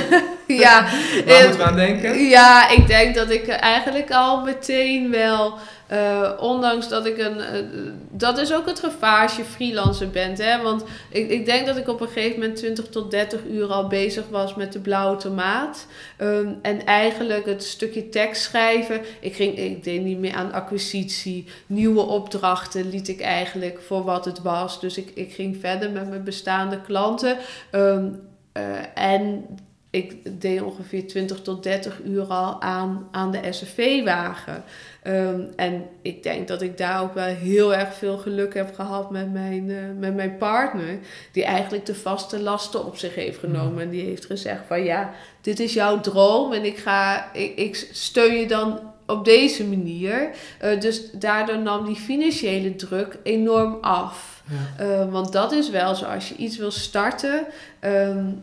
[0.46, 0.82] ja.
[1.26, 2.18] Waar moeten we aan denken?
[2.18, 5.58] Ja, ik denk dat ik eigenlijk al meteen wel
[5.92, 7.36] uh, ondanks dat ik een.
[7.36, 10.38] Uh, dat is ook het gevaar als je freelancer bent.
[10.38, 10.62] Hè?
[10.62, 13.86] Want ik, ik denk dat ik op een gegeven moment 20 tot 30 uur al
[13.86, 15.86] bezig was met de blauwe tomaat.
[16.18, 19.00] Um, en eigenlijk het stukje tekst schrijven.
[19.20, 21.46] Ik, ging, ik deed niet meer aan acquisitie.
[21.66, 24.80] Nieuwe opdrachten liet ik eigenlijk voor wat het was.
[24.80, 26.24] Dus ik, ik ging verder met mijn
[26.68, 27.36] bestaande klanten.
[27.72, 28.20] Um,
[28.56, 28.62] uh,
[28.94, 29.44] en
[29.90, 34.64] ik deed ongeveer 20 tot 30 uur al aan, aan de SFV-wagen.
[35.06, 39.10] Um, en ik denk dat ik daar ook wel heel erg veel geluk heb gehad
[39.10, 40.98] met mijn, uh, met mijn partner.
[41.32, 43.82] Die eigenlijk de vaste lasten op zich heeft genomen.
[43.82, 47.88] En die heeft gezegd van ja, dit is jouw droom en ik, ga, ik, ik
[47.92, 50.30] steun je dan op deze manier.
[50.64, 54.31] Uh, dus daardoor nam die financiële druk enorm af.
[54.44, 54.84] Ja.
[54.84, 57.46] Uh, want dat is wel zo, als je iets wil starten...
[57.84, 58.42] Um,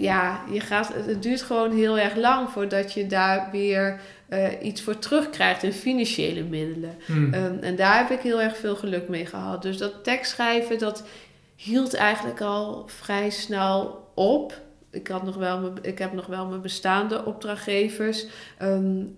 [0.00, 4.82] ja, je gaat, het duurt gewoon heel erg lang voordat je daar weer uh, iets
[4.82, 6.96] voor terugkrijgt in financiële middelen.
[7.06, 7.34] Hmm.
[7.34, 9.62] Um, en daar heb ik heel erg veel geluk mee gehad.
[9.62, 11.02] Dus dat tekstschrijven, dat
[11.56, 14.60] hield eigenlijk al vrij snel op.
[14.90, 18.26] Ik, had nog wel mijn, ik heb nog wel mijn bestaande opdrachtgevers.
[18.62, 19.16] Um,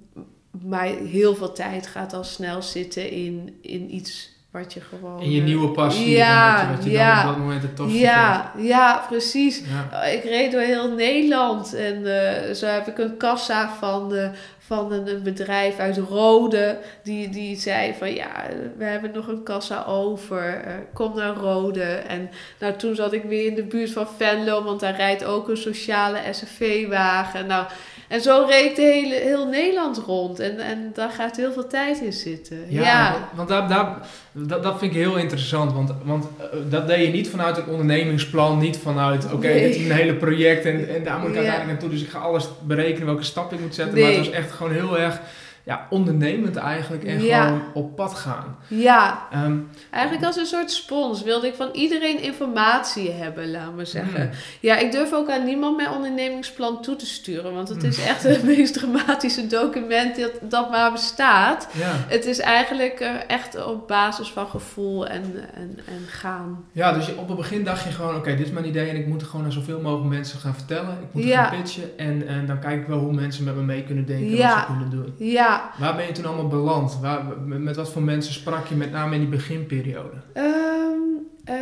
[0.64, 5.20] maar heel veel tijd gaat al snel zitten in, in iets wat je gewoon...
[5.20, 6.10] In je nieuwe passie.
[6.10, 8.68] Ja, wat je, wat je ja, dan op dat moment het tofste ja, vindt.
[8.68, 9.62] Ja, precies.
[9.90, 10.02] Ja.
[10.02, 14.92] Ik reed door heel Nederland en uh, zo heb ik een kassa van, uh, van
[14.92, 16.78] een, bedrijf uit Rode.
[17.02, 18.30] Die, die zei van ja,
[18.76, 20.64] we hebben nog een kassa over.
[20.92, 21.82] Kom naar Rode.
[21.84, 25.48] En nou, toen zat ik weer in de buurt van Venlo, want daar rijdt ook
[25.48, 27.46] een sociale SFV-wagen.
[27.46, 27.66] Nou,
[28.12, 30.40] en zo reed de hele, heel Nederland rond.
[30.40, 32.56] En, en daar gaat heel veel tijd in zitten.
[32.68, 33.96] Ja, want daar, daar,
[34.32, 35.72] dat, dat vind ik heel interessant.
[35.72, 38.58] Want, want uh, dat deed je niet vanuit een ondernemingsplan.
[38.58, 41.70] Niet vanuit, oké, okay, dit is een hele project en, en daar moet ik uiteindelijk
[41.70, 41.90] naartoe.
[41.90, 43.94] Dus ik ga alles berekenen welke stap ik moet zetten.
[43.94, 44.04] Nee.
[44.04, 45.20] Maar het was echt gewoon heel erg
[45.64, 48.56] ja, ondernemend eigenlijk en gewoon op pad gaan.
[48.68, 53.86] Ja, um, eigenlijk als een soort spons wilde ik van iedereen informatie hebben, laat maar
[53.86, 54.30] zeggen.
[54.60, 58.06] Ja, ik durf ook aan niemand mijn ondernemingsplan toe te sturen, want het is hmm.
[58.06, 61.68] echt het meest dramatische document dat, dat maar bestaat.
[61.72, 61.92] Ja.
[62.08, 66.64] Het is eigenlijk uh, echt op basis van gevoel en, en, en gaan.
[66.72, 69.06] Ja, dus op het begin dacht je gewoon, oké, dit is mijn idee en ik
[69.06, 70.98] moet gewoon aan zoveel mogelijk mensen gaan vertellen.
[71.02, 73.84] Ik moet gaan pitchen en, en dan kijk ik wel hoe mensen met me mee
[73.84, 75.14] kunnen denken en wat ze kunnen doen.
[75.18, 76.98] Ja, Waar ben je toen allemaal beland?
[77.00, 80.16] Waar, met wat voor mensen sprak je met name in die beginperiode?
[80.34, 81.54] Um, uh,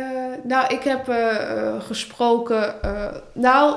[0.43, 2.75] nou, ik heb uh, gesproken.
[2.85, 3.75] Uh, nou,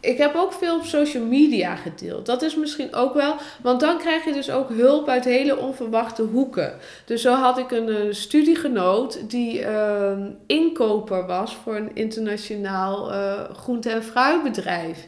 [0.00, 2.26] ik heb ook veel op social media gedeeld.
[2.26, 6.22] Dat is misschien ook wel, want dan krijg je dus ook hulp uit hele onverwachte
[6.22, 6.74] hoeken.
[7.04, 13.10] Dus zo had ik een, studiegenoot die ehm, inkoper was voor een internationaal
[13.52, 15.06] groente- en fruitbedrijf.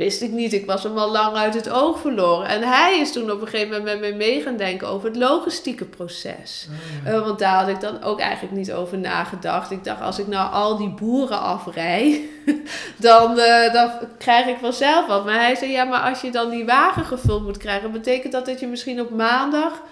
[0.00, 0.52] Wist ik niet.
[0.52, 2.48] Ik was hem al lang uit het oog verloren.
[2.48, 5.16] En hij is toen op een gegeven moment met me mee gaan denken over het
[5.16, 6.68] logistieke proces.
[7.06, 9.70] Oh, uh, want daar had ik dan ook eigenlijk niet over nagedacht.
[9.70, 12.28] Ik dacht, als ik nou al die boeren afrij,
[12.96, 15.24] dan, uh, dan krijg ik vanzelf wat.
[15.24, 18.46] Maar hij zei, ja, maar als je dan die wagen gevuld moet krijgen, betekent dat
[18.46, 19.82] dat je misschien op maandag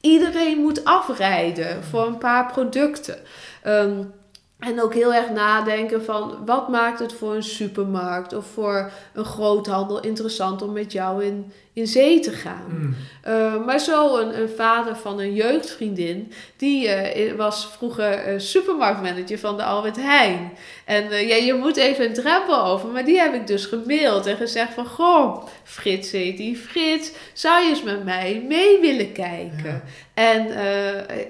[0.00, 3.18] iedereen moet afrijden voor een paar producten.
[3.66, 4.12] Um,
[4.58, 9.24] En ook heel erg nadenken van wat maakt het voor een supermarkt of voor een
[9.24, 12.64] groothandel interessant om met jou in, in zee te gaan.
[12.68, 12.94] Mm.
[13.28, 19.38] Uh, maar zo een, een, vader van een jeugdvriendin, die uh, was vroeger uh, supermarktmanager
[19.38, 20.52] van de Albert Heijn.
[20.84, 24.36] En ja, je moet even een drempel over, maar die heb ik dus gemaild en
[24.36, 29.64] gezegd van, goh, Frits heet die, Frits, zou je eens met mij mee willen kijken?
[29.64, 29.82] Ja.
[30.14, 30.50] En,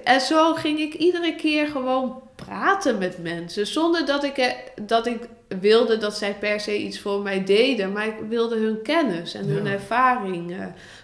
[0.03, 3.67] en zo ging ik iedere keer gewoon praten met mensen.
[3.67, 5.19] Zonder dat ik, dat ik
[5.59, 7.91] wilde dat zij per se iets voor mij deden.
[7.91, 10.55] Maar ik wilde hun kennis en hun ervaring.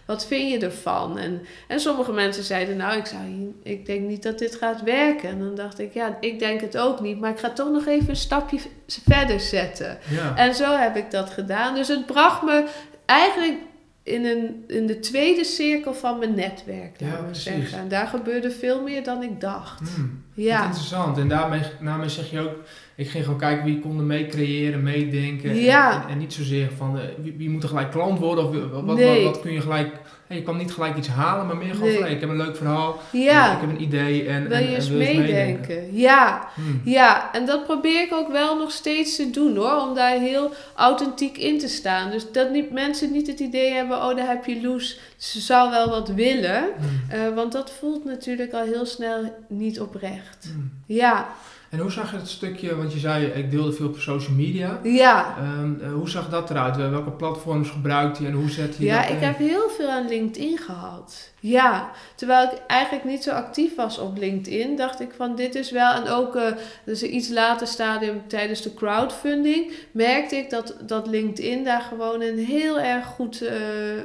[0.05, 1.17] wat vind je ervan?
[1.17, 5.29] En, en sommige mensen zeiden, nou, ik, zou, ik denk niet dat dit gaat werken.
[5.29, 7.19] En dan dacht ik, ja, ik denk het ook niet.
[7.19, 9.97] Maar ik ga toch nog even een stapje verder zetten.
[10.09, 10.37] Ja.
[10.37, 11.75] En zo heb ik dat gedaan.
[11.75, 12.65] Dus het bracht me
[13.05, 13.57] eigenlijk
[14.03, 17.79] in, een, in de tweede cirkel van mijn netwerk, Ja, we zeggen.
[17.79, 19.97] En daar gebeurde veel meer dan ik dacht.
[19.97, 20.24] Mm.
[20.35, 20.57] Ja.
[20.57, 21.17] Wat interessant.
[21.17, 22.53] En daarmee, daarmee zeg je ook,
[22.95, 25.49] ik ging gewoon kijken wie konden meecreëren, meedenken.
[25.49, 26.03] En- Ja.
[26.03, 28.59] En, en niet zozeer van eh, wie, wie moet er gelijk klant worden of wie-
[28.61, 29.23] wat, wat, Nee.
[29.23, 29.93] wat, wat kun je gelijk.
[30.27, 31.93] hey, je kan niet gelijk iets halen, maar meer gewoon Nee.
[31.97, 34.65] van hey, ik heb een leuk verhaal, Ja, ik heb een idee en, wil je
[34.65, 35.95] en eens wil je eens meedenken?
[35.97, 36.81] Ja, Hmm.
[36.83, 40.51] ja, en dat probeer ik ook wel nog steeds te doen hoor, om daar heel
[40.75, 42.11] authentiek in te staan.
[42.11, 45.69] Dus dat niet, mensen niet het idee hebben, oh daar heb je Loes, ze zou
[45.69, 46.63] wel wat willen.
[46.77, 47.19] Hmm.
[47.19, 50.24] Eh, want dat voelt natuurlijk al heel snel niet oprecht.
[50.43, 50.71] Hmm.
[50.85, 51.27] Ja,
[51.69, 54.79] En hoe zag je het stukje, want je zei ik deelde veel op social media.
[54.83, 55.35] ja.
[55.37, 56.75] Ehm, eh, hoe zag dat eruit?
[56.77, 59.23] Welke platforms gebruikte je en hoe zet je Ja, dat ik in?
[59.23, 61.31] heb heel veel aan LinkedIn gehad.
[61.39, 65.71] Ja, terwijl ik eigenlijk niet zo actief was op LinkedIn, dacht ik van dit is
[65.71, 65.91] wel.
[65.93, 66.51] En ook eh
[66.85, 72.21] dus een iets later stadium tijdens de crowdfunding merkte ik dat, dat LinkedIn daar gewoon
[72.21, 73.55] een heel erg goed eh,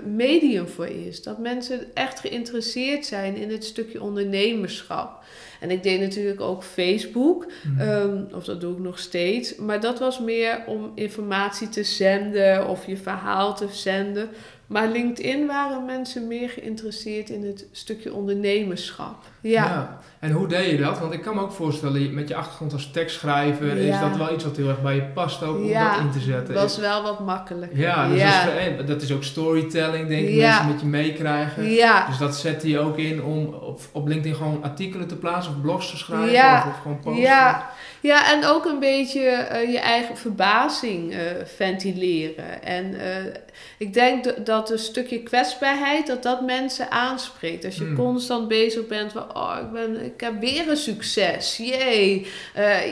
[0.05, 1.23] medium voor is.
[1.23, 5.19] Dat mensen echt geïnteresseerd zijn in het stukje ondernemerschap.
[5.61, 7.47] En ik deed natuurlijk ook Facebook.
[7.63, 7.81] Hmm.
[7.81, 9.57] Ehm, of dat doe ik nog steeds.
[9.57, 14.29] Maar dat was meer om informatie te zenden of je verhaal te zenden.
[14.71, 19.17] Maar LinkedIn waren mensen meer geïnteresseerd in het stukje ondernemerschap.
[19.41, 19.99] Ja.
[20.19, 20.99] En hoe deed je dat?
[20.99, 24.09] Want ik kan me ook voorstellen, met je achtergrond als tekstschrijver, is Ja.
[24.09, 26.21] dat wel iets wat heel erg bij je past ook om Ja, dat in te
[26.21, 26.55] zetten.
[26.55, 27.79] was wel wat makkelijker.
[27.79, 28.45] ja, dus ja.
[28.45, 30.49] Dat, is, eh, dat is ook storytelling, denk ik, Ja.
[30.49, 31.65] mensen met je meekrijgen.
[31.71, 32.07] ja.
[32.07, 35.61] Dus dat zette je ook in om op, op LinkedIn gewoon artikelen te plaatsen of
[35.61, 36.59] blogs te schrijven Ja.
[36.59, 37.23] of, of gewoon posten.
[37.23, 42.63] Ja, ja, en ook een beetje eh, je eigen verbazing eh, ventileren.
[42.63, 43.33] En eh,
[43.79, 47.65] ik denk dat een stukje kwetsbaarheid, dat dat mensen aanspreekt.
[47.65, 47.97] Als je Hmm.
[47.97, 52.27] constant bezig bent van, oh, ik, ben, ik heb weer een succes, jee.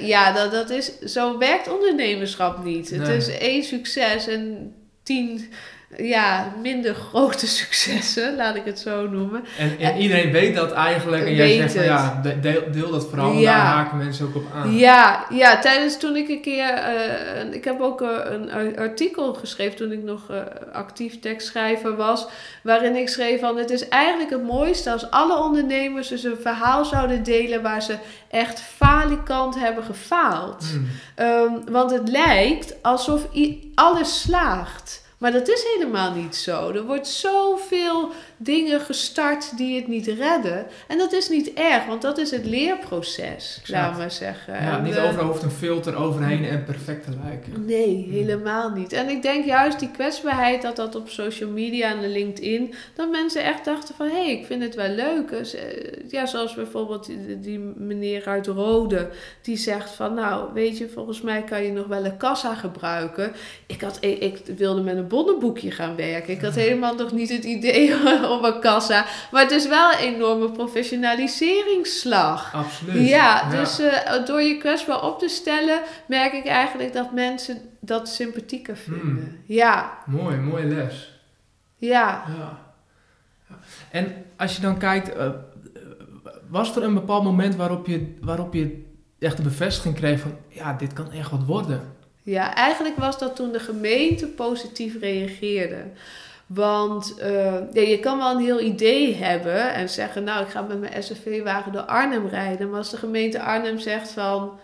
[0.02, 2.90] Ja, dat, dat is, zo werkt ondernemerschap niet.
[2.90, 5.52] Het is één succes en tien...
[5.96, 9.44] Ja, minder grote successen, laat ik het zo noemen.
[9.58, 11.90] En, en iedereen weet dat eigenlijk en jij zegt van het.
[11.90, 13.56] ja, de- deel, deel dat vooral, Ja.
[13.56, 14.76] daar haken mensen ook op aan.
[14.76, 16.68] Ja, ja, tijdens toen ik een keer.
[16.68, 20.36] eh, ik heb ook eh, een ar- artikel geschreven toen ik nog eh,
[20.72, 22.26] actief tekstschrijver was.
[22.62, 26.84] Waarin ik schreef van het is eigenlijk het mooiste als alle ondernemers dus een verhaal
[26.84, 27.94] zouden delen waar ze
[28.30, 30.64] echt falikant hebben gefaald.
[30.70, 30.88] Hmm.
[31.14, 33.26] Ehm, want het lijkt alsof
[33.74, 35.06] alles slaagt.
[35.18, 36.70] Maar dat is helemaal niet zo.
[36.70, 40.66] Er wordt zoveel dingen gestart die het niet redden.
[40.88, 44.54] En dat is niet erg, want dat is het leerproces, laat maar zeggen.
[44.54, 47.64] Ja, En, niet eh, overal hoeft een filter overheen en perfect te lijken.
[47.66, 48.92] Nee, helemaal niet.
[48.92, 53.44] En ik denk juist die kwetsbaarheid dat dat op social media en LinkedIn, dat mensen
[53.44, 55.28] echt dachten van, hé, hey, ik vind het wel leuk.
[55.28, 55.62] Dus, eh,
[56.08, 59.08] ja, zoals bijvoorbeeld die, die meneer uit Rode,
[59.42, 63.32] die zegt van, nou, weet je, volgens mij kan je nog wel een kassa gebruiken.
[63.66, 66.34] Ik, had, ik, ik wilde met een bonnenboekje gaan werken.
[66.34, 67.94] Ik had helemaal nog niet het idee
[68.38, 69.04] om een kassa.
[69.30, 72.54] Maar het is wel een enorme professionaliseringsslag.
[72.54, 73.08] Absoluut.
[73.08, 78.08] Ja, dus eh, door je kwetsbaar op te stellen, merk ik eigenlijk dat mensen dat
[78.08, 79.00] sympathieker vinden.
[79.00, 79.38] Hmm.
[79.46, 81.20] Ja, Mooi, mooie les.
[81.76, 82.24] ja.
[82.38, 82.58] Ja.
[83.48, 83.54] Ja.
[83.90, 85.28] En als je dan kijkt, eh,
[86.48, 88.84] was er een bepaald moment waarop je, waarop je
[89.18, 91.96] echt de bevestiging kreeg van, ja, dit kan echt wat worden?
[92.28, 95.84] Ja, eigenlijk was dat toen de gemeente positief reageerde.
[96.46, 100.62] Want eh, ja, je kan wel een heel idee hebben en zeggen, nou, ik ga
[100.62, 102.68] met mijn SUV-wagen door Arnhem rijden.
[102.68, 104.58] Maar als de gemeente Arnhem zegt van,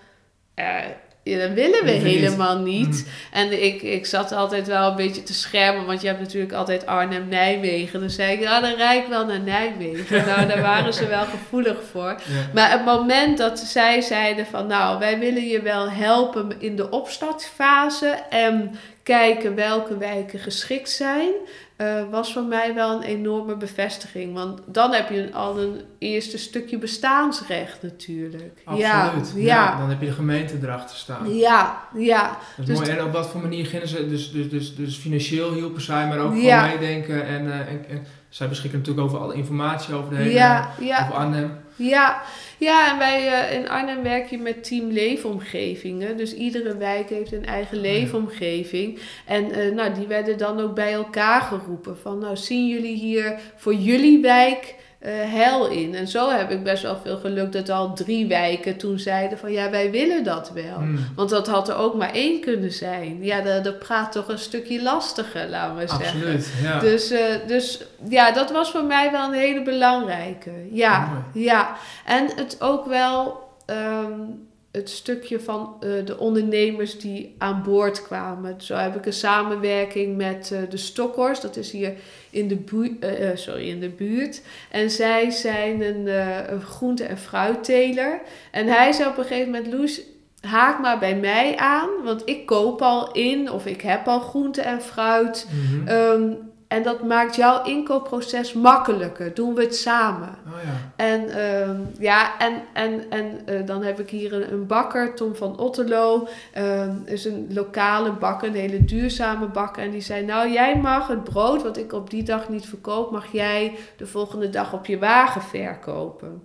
[0.54, 0.84] eh,
[1.24, 2.02] ja, dat willen we niet.
[2.02, 2.86] helemaal niet.
[2.86, 3.04] Mm.
[3.32, 6.86] En ik, ik zat altijd wel een beetje te schermen, want je hebt natuurlijk altijd
[6.86, 8.00] Arnhem-Nijmegen.
[8.00, 10.26] Dan zei ik, ja, dan rijd ik wel naar Nijmegen.
[10.26, 12.08] nou, daar waren ze wel gevoelig voor.
[12.08, 12.50] Ja.
[12.54, 16.90] Maar het moment dat zij zeiden van, nou, wij willen je wel helpen in de
[16.90, 21.30] opstartfase en kijken welke wijken geschikt zijn,
[21.76, 24.34] uh, was voor mij wel een enorme bevestiging.
[24.34, 28.62] Want dan heb je al een eerste stukje bestaansrecht natuurlijk.
[28.64, 29.32] Absoluut.
[29.36, 29.78] Ja, ja.
[29.78, 31.34] dan heb je de gemeente erachter staan.
[31.34, 32.38] Ja, ja.
[32.56, 32.98] Dat is dus mooi.
[32.98, 36.18] En op wat voor manier gingen ze, dus, dus, dus, dus financieel hielpen zij, maar
[36.18, 37.26] ook gewoon meedenken.
[37.26, 41.02] En, uh, en, en, zij beschikken natuurlijk over alle informatie over de hele, ja, ja.
[41.02, 41.62] over Arnhem.
[41.76, 42.22] Ja,
[42.64, 46.16] ja, en wij uh, in Arnhem werk je met team leefomgevingen.
[46.16, 48.98] Dus iedere wijk heeft een eigen oh leefomgeving.
[49.26, 51.98] En uh, nou, die werden dan ook bij elkaar geroepen.
[51.98, 54.74] Van nou, zien jullie hier voor jullie wijk
[55.06, 55.94] uh, hel in.
[55.94, 59.52] En zo heb ik best wel veel geluk dat al drie wijken toen zeiden van
[59.52, 60.76] ja, wij willen dat wel.
[60.76, 60.98] Hmm.
[61.16, 63.24] Want dat had er ook maar één kunnen zijn.
[63.24, 66.06] Ja, dat, dat praat toch een stukje lastiger, laten we zeggen.
[66.06, 66.78] Absoluut, ja.
[66.78, 70.50] Dus, uh, dus ja, dat was voor mij wel een hele belangrijke.
[70.70, 71.76] Ja, ja.
[72.04, 73.42] En het ook wel...
[73.66, 78.54] Um, het stukje van uh, de ondernemers die aan boord kwamen.
[78.60, 81.92] Zo heb ik een samenwerking met uh, de Stokkers, dat is hier
[82.30, 84.42] in de, bu uh, sorry, in de buurt.
[84.70, 86.06] En zij zijn een,
[86.52, 88.20] een groente- en fruitteler.
[88.50, 90.00] En hij zei op een gegeven moment, Loes,
[90.40, 94.60] haak maar bij mij aan, want ik koop al in of ik heb al groente
[94.60, 95.48] en fruit.
[95.50, 95.88] Mm -hmm.
[95.88, 99.34] um, en dat maakt jouw inkoopproces makkelijker.
[99.34, 100.28] Doen we het samen.
[100.46, 100.92] Oh ja.
[100.96, 105.34] En, uh, ja, en, en, en uh, dan heb ik hier een, een bakker, Tom
[105.34, 106.28] van Otterlo.
[106.58, 109.82] Uh, is een lokale bakker, een hele duurzame bakker.
[109.82, 113.10] En die zei, nou jij mag het brood wat ik op die dag niet verkoop...
[113.10, 116.42] mag jij de volgende dag op je wagen verkopen.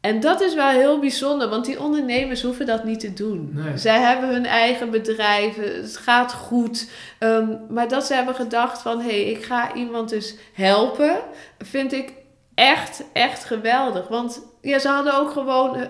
[0.00, 3.50] En dat is wel heel bijzonder, want die ondernemers hoeven dat niet te doen.
[3.52, 3.78] Nee.
[3.78, 6.90] Zij hebben hun eigen bedrijven, het gaat goed.
[7.20, 11.18] Um, maar dat ze hebben gedacht van, hé, hey, ik ga iemand dus helpen,
[11.58, 12.12] vind ik
[12.54, 14.08] echt, echt geweldig.
[14.08, 15.86] Want ja, ze hadden ook gewoon uh,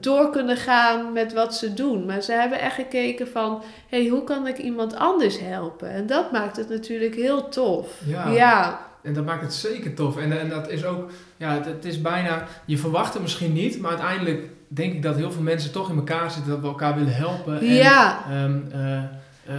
[0.00, 2.06] door kunnen gaan met wat ze doen.
[2.06, 5.90] Maar ze hebben echt gekeken van, hé, hey, hoe kan ik iemand anders helpen?
[5.90, 8.00] En dat maakt het natuurlijk heel tof.
[8.06, 8.28] Ja.
[8.28, 8.86] ja.
[9.06, 10.16] En dat maakt het zeker tof.
[10.16, 13.90] En, en dat is ook, ja, het, is bijna, je verwacht het misschien niet, maar
[13.90, 17.14] uiteindelijk denk ik dat heel veel mensen toch in elkaar zitten, dat we elkaar willen
[17.14, 17.60] helpen.
[17.60, 18.18] En, ja.
[18.44, 19.02] Um, uh,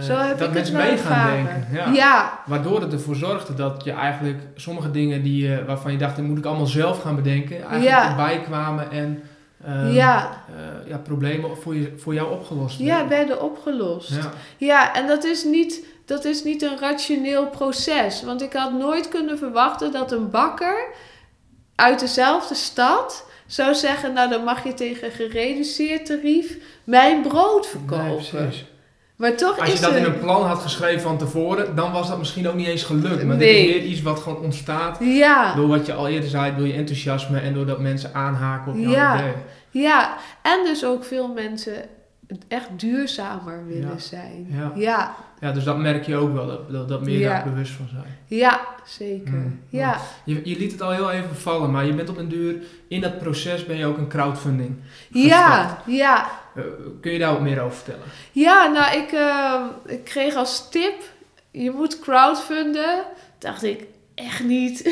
[0.08, 1.66] uh, dat mensen mee gaan denken.
[1.72, 1.92] Ja.
[1.92, 2.40] ja.
[2.46, 6.24] Waardoor het ervoor zorgde dat je eigenlijk sommige dingen die, uh, waarvan je dacht, dat
[6.24, 8.10] moet ik allemaal zelf gaan bedenken, eigenlijk ja.
[8.10, 9.22] erbij kwamen en
[9.68, 10.42] um, ja.
[10.86, 12.96] ja, problemen voor, je, voor jou opgelost werden.
[12.96, 14.14] Ja, werden opgelost.
[14.14, 14.30] Ja.
[14.56, 18.22] ja, en dat is niet dat is niet een rationeel proces.
[18.22, 20.90] Want ik had nooit kunnen verwachten dat een bakker
[21.74, 28.24] uit dezelfde stad zou zeggen: Nou, dan mag je tegen gereduceerd tarief mijn brood verkopen.
[28.32, 28.66] Nee,
[29.16, 32.18] maar toch Als je dat in een plan had geschreven van tevoren, dan was dat
[32.18, 33.24] misschien ook niet eens gelukt.
[33.24, 33.66] Maar nee.
[33.66, 35.54] dit is meer iets wat gewoon ontstaat ja.
[35.54, 38.90] door wat je al eerder zei, door je enthousiasme en doordat mensen aanhaken op jouw
[38.90, 39.18] ja.
[39.18, 39.32] idee.
[39.70, 41.84] Ja, en dus ook veel mensen
[42.48, 43.98] echt duurzamer willen ja.
[43.98, 44.72] zijn.
[44.74, 45.14] Ja.
[45.40, 45.52] Ja.
[45.52, 48.18] Dus dat merk je ook wel, dat, dat, dat meer daar bewust van zijn.
[48.26, 49.32] Ja, zeker.
[49.32, 49.60] Mm.
[49.68, 50.00] Ja.
[50.24, 52.56] Je, je liet het al heel even vallen, maar je bent op een duur,
[52.88, 54.76] in dat proces ben je ook een crowdfunding
[55.08, 56.30] Ja, ja.
[56.56, 56.64] Uh,
[57.00, 58.06] kun je daar wat meer over vertellen?
[58.32, 61.02] Ja, nou, ik, uh, ik kreeg als tip,
[61.50, 63.04] je moet crowdfunden.
[63.38, 63.86] Dacht ik,
[64.18, 64.82] echt niet.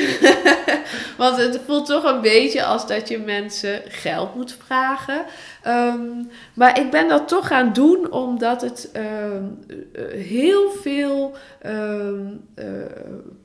[1.18, 5.24] Want het voelt toch een beetje als dat je mensen geld moet vragen.
[5.66, 9.58] Um, maar ik ben dat toch gaan doen omdat het um,
[10.10, 11.36] heel veel
[11.66, 12.64] um, uh,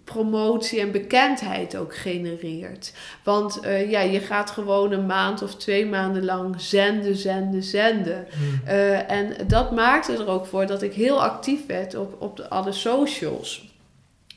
[0.04, 2.94] promotie en bekendheid ook genereert.
[3.24, 8.28] Want uh, ja, je gaat gewoon een maand of twee maanden lang zenden, zenden, zenden.
[8.40, 8.62] Mm.
[8.68, 12.50] Uh, en dat maakte er ook voor dat ik heel actief werd op, op de,
[12.50, 13.70] alle socials.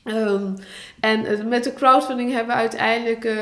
[0.05, 0.55] Um,
[1.05, 3.33] en met de crowdfunding hebben we uiteindelijk uh,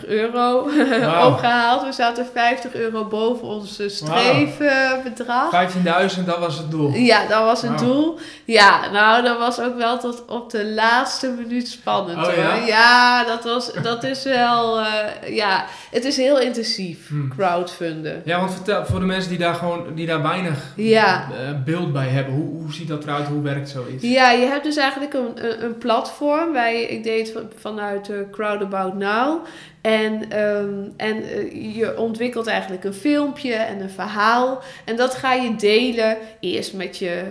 [0.00, 0.62] 15.050 euro
[1.00, 1.26] wow.
[1.26, 1.82] opgehaald.
[1.82, 5.50] We zaten 50 euro boven ons streefbedrag.
[5.50, 6.16] Wow.
[6.18, 6.92] 15.000, dat was het doel?
[6.92, 7.80] Ja, dat was het wow.
[7.80, 8.18] doel.
[8.44, 12.26] Ja, nou, dat was ook wel tot op de laatste minuut spannend.
[12.26, 12.54] Oh, ja?
[12.54, 13.24] ja?
[13.24, 14.80] dat, was, dat is wel...
[14.80, 14.86] Uh,
[15.28, 17.32] ja, het is heel intensief, hmm.
[17.36, 18.22] crowdfunden.
[18.24, 21.28] Ja, want vertel, voor de mensen die daar gewoon die daar weinig ja.
[21.64, 22.34] beeld bij hebben.
[22.34, 23.26] Hoe, hoe ziet dat eruit?
[23.26, 24.02] Hoe werkt zoiets?
[24.02, 26.52] Ja, je hebt dus eigenlijk een, een, platform.
[26.52, 29.44] Wij, ik deed het vanuit uh, Crowd About Now.
[29.80, 34.62] En, um, en uh, je ontwikkelt eigenlijk een filmpje en een verhaal.
[34.84, 37.24] En dat ga je delen eerst met je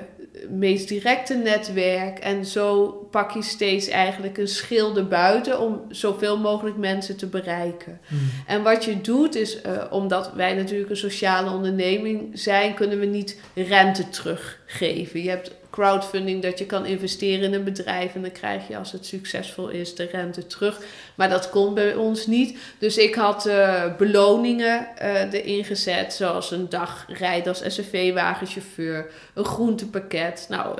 [0.50, 2.20] meest directe netwerk.
[2.20, 8.00] En zo pak je steeds eigenlijk een schil erbuiten om zoveel mogelijk mensen te bereiken.
[8.08, 8.20] Hmm.
[8.48, 13.06] En wat je doet is, uh, omdat wij natuurlijk een sociale onderneming zijn, kunnen we
[13.06, 15.24] niet rente teruggeven.
[15.24, 18.92] Je hebt crowdfunding dat je kan investeren in een bedrijf en dan krijg je als
[18.92, 20.82] het succesvol is de rente terug.
[21.16, 22.58] Maar dat kon bij ons niet.
[22.80, 29.46] Dus ik had uh, beloningen uh, erin gezet, zoals een dag rijden als SUV-wagenchauffeur, een
[29.46, 30.46] groentepakket.
[30.50, 30.80] Nou,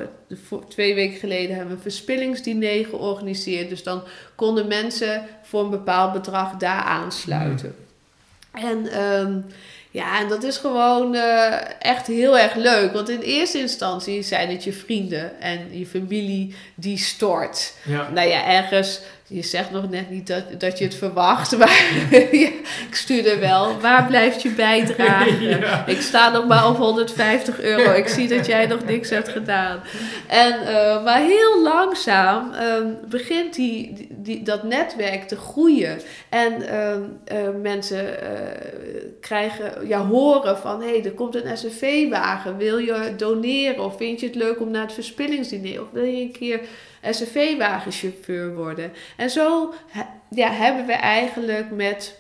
[0.68, 3.70] twee weken geleden hebben we een verspillingsdiner georganiseerd.
[3.70, 4.04] Dus dan
[4.36, 7.76] konden mensen voor een bepaald bedrag daar aansluiten.
[8.52, 9.46] En um,
[9.98, 12.94] ja, en dat is gewoon uh, echt heel erg leuk.
[12.94, 17.74] Want in eerste instantie zijn het je vrienden en je familie die stort.
[17.84, 18.10] Ja.
[18.10, 21.82] Nou ja, ergens je zegt nog net niet dat, dat je het verwacht, maar
[22.90, 23.80] ik stuurde wel.
[23.80, 25.86] Waar blijft je bijdrage?
[25.94, 27.92] Ik sta nog maar op 150 euro.
[27.92, 29.80] Ik zie dat jij nog niks hebt gedaan.
[30.28, 36.00] En, uh, maar heel langzaam um, begint die, die, dat netwerk te groeien.
[36.30, 36.92] En uh,
[37.40, 38.06] uh, mensen
[39.21, 40.82] krijgen, ja, horen van...
[40.82, 42.58] hé, hey, er komt een SUV-wagen.
[42.58, 43.84] Wil je doneren?
[43.84, 45.82] Of vind je het leuk om naar het verspillingsdiner?
[45.82, 46.60] Of wil je een keer
[47.04, 48.93] SUV-wagenchauffeur worden.
[49.17, 49.73] En zo
[50.29, 52.19] ja, hebben we eigenlijk met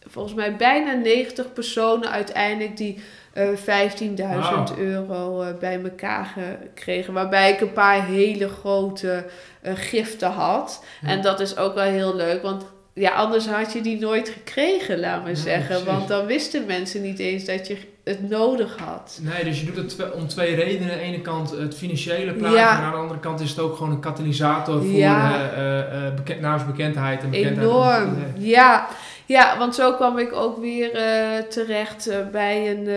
[0.00, 3.02] volgens mij bijna 90 personen uiteindelijk die
[3.34, 7.12] uh, eh, 15.000 euro uh, bij elkaar gekregen.
[7.12, 9.26] Waarbij ik een paar hele grote
[9.62, 10.84] uh, giften had.
[11.02, 15.00] En dat is ook wel heel leuk, want ja, anders had je die nooit gekregen,
[15.00, 15.84] laat maar zeggen.
[15.84, 17.76] Want dan wisten mensen niet eens dat je
[18.08, 19.18] het nodig had.
[19.22, 20.92] Nee, dus je doet het om twee redenen.
[20.92, 23.76] Aan de ene kant het financiële plaatje, en aan de andere kant is het ook
[23.76, 25.50] gewoon een katalysator voor ja.
[25.52, 27.66] uh, uh, bekend, naamsbekendheid en bekendheid.
[27.66, 28.86] Enorm, ja.
[29.26, 32.88] Ja, want zo kwam ik ook weer uh, terecht bij, een,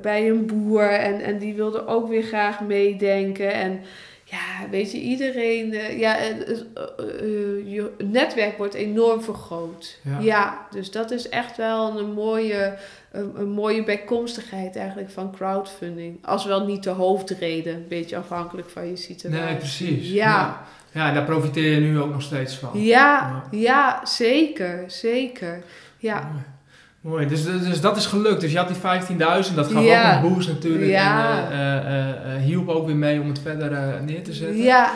[0.00, 3.52] bij een boer en, en die wilde ook weer graag meedenken.
[3.52, 3.80] En
[4.28, 6.34] ja, weet je, iedereen, uh, ja, uh,
[7.72, 9.98] je netwerk wordt enorm vergroot.
[10.02, 10.18] Ja.
[10.20, 10.66] ja.
[10.70, 12.74] dus dat is echt wel een mooie,
[13.16, 16.18] een, een, mooie bijkomstigheid eigenlijk van crowdfunding.
[16.24, 19.44] Als wel niet de hoofdreden, een beetje afhankelijk van je situatie.
[19.44, 20.10] Nee, precies.
[20.10, 20.60] Ja.
[20.92, 21.08] ja.
[21.08, 22.70] en daar profiteer je nu ook nog steeds van.
[22.82, 25.62] Ja, ja, zeker, zeker.
[25.98, 26.30] Ja.
[27.00, 28.40] Mooi, dus, dus dat is gelukt.
[28.40, 30.90] Dus je had die 15.000, dat gaf ook een boost natuurlijk.
[30.90, 31.50] Ja.
[31.50, 34.56] En uh, uh, hielp ook weer mee om het verder neer te zetten.
[34.56, 34.92] Ja.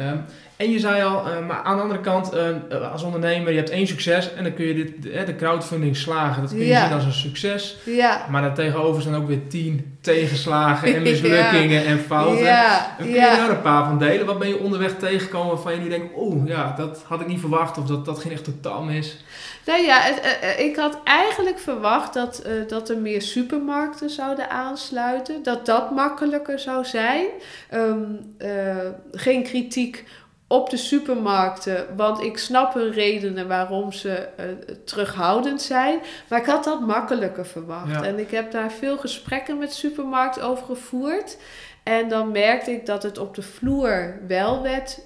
[0.00, 0.24] Um,
[0.58, 3.70] en je zei al, uh, maar aan de andere kant, uh, als ondernemer, je hebt
[3.70, 6.42] één succes en dan kun je dit, de, de crowdfunding slagen.
[6.42, 7.76] Dat kun je zien als een succes.
[7.84, 8.26] Ja.
[8.30, 12.44] Maar daartegenover zijn ook weer tien tegenslagen en mislukkingen en fouten.
[12.44, 12.96] Ja.
[12.98, 14.26] En kun je daar een paar van delen?
[14.26, 17.40] Wat ben je onderweg tegengekomen waarvan je nu denkt, oeh, ja, dat had ik niet
[17.40, 19.24] verwacht of dat, dat ging echt totaal mis?
[19.66, 25.42] Nou ja, het, uh, ik had eigenlijk verwacht dat, dat er meer supermarkten zouden aansluiten.
[25.42, 27.26] Dat dat makkelijker zou zijn.
[27.74, 28.76] Um, uh,
[29.12, 30.04] geen kritiek
[30.48, 34.46] op de supermarkten, want ik snap hun redenen waarom ze uh,
[34.84, 35.98] terughoudend zijn.
[36.28, 38.02] Maar ik had dat makkelijker verwacht.
[38.02, 41.36] En ik heb daar veel gesprekken met supermarkt over gevoerd.
[41.82, 45.00] En dan merkte ik dat het op de vloer wel werd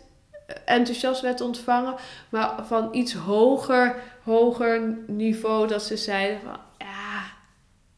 [0.65, 1.95] enthousiast werd ontvangen,
[2.29, 7.23] maar van iets hoger, hoger niveau dat ze zeiden van ja,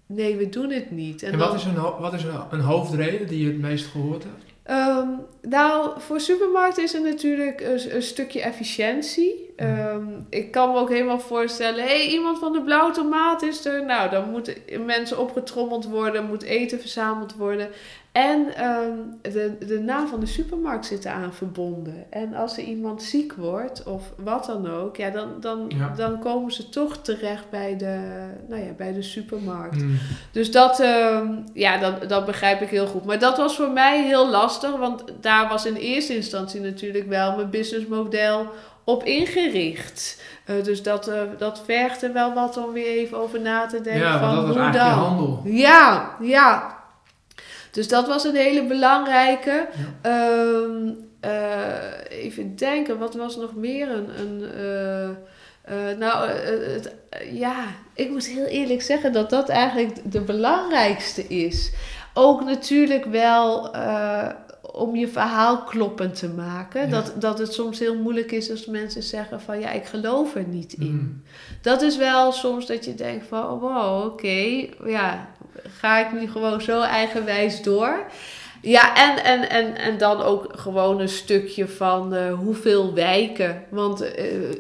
[0.07, 1.23] nee, we doen het niet.
[1.23, 4.54] En, wat, is een, wat is een, een hoofdreden die je het meest gehoord hebt?
[4.71, 9.55] Um, nou, voor supermarkten is er natuurlijk een, een stukje efficiëntie.
[9.57, 13.65] Um, ik kan me ook helemaal voorstellen, hé, hey, iemand van de blauwe tomaat is
[13.65, 13.85] er.
[13.85, 14.55] Nou, dan moeten
[14.85, 17.71] mensen opgetrommeld worden, moet eten verzameld worden.
[18.15, 22.07] En um, de, de naam van de supermarkt zit eraan verbonden.
[22.11, 26.53] En als er iemand ziek wordt of wat dan ook, ja, dan, dan, dan komen
[26.53, 29.83] ze toch terecht bij de, nou ja, bij de supermarkt.
[29.83, 29.99] Mm.
[30.33, 33.05] Dus dat, um, ja, dat, dat begrijp ik heel goed.
[33.05, 37.37] Maar dat was voor mij heel lastig, want daar was in eerste instantie natuurlijk wel
[37.37, 38.47] mijn businessmodel
[38.85, 40.23] op ingericht.
[40.47, 43.81] Uh, dus dat, uh, dat vergt er wel wat om weer even over na te
[43.81, 44.03] denken.
[44.03, 45.05] Ja, van, dat was eigenlijk dan?
[45.05, 45.41] handel.
[45.45, 46.83] Ja, ja.
[47.75, 49.69] Dus dat was een hele belangrijke.
[50.03, 50.31] Ja.
[50.31, 54.21] Um, uh, even denken, wat was nog meer een.
[54.21, 54.41] een
[55.71, 56.95] uh, nou, het,
[57.33, 57.65] ja,
[57.95, 61.73] ik moet heel eerlijk zeggen dat dat eigenlijk de belangrijkste is.
[62.15, 63.71] Ook natuurlijk wel
[64.73, 66.91] om je verhaal kloppend te maken.
[66.91, 70.47] Dat, dat het soms heel moeilijk is als mensen zeggen van ja, ik geloof er
[70.47, 70.93] niet in.
[70.93, 71.23] Mm.
[71.63, 75.29] Dat is wel soms dat je denkt van oh, wow, oké, ja,
[75.79, 78.07] ga ik nu gewoon zo eigenwijs door.
[78.65, 83.63] Ja, en, en, en, en dan ook gewoon een stukje van uh, hoeveel wijken.
[83.69, 84.11] Want uh,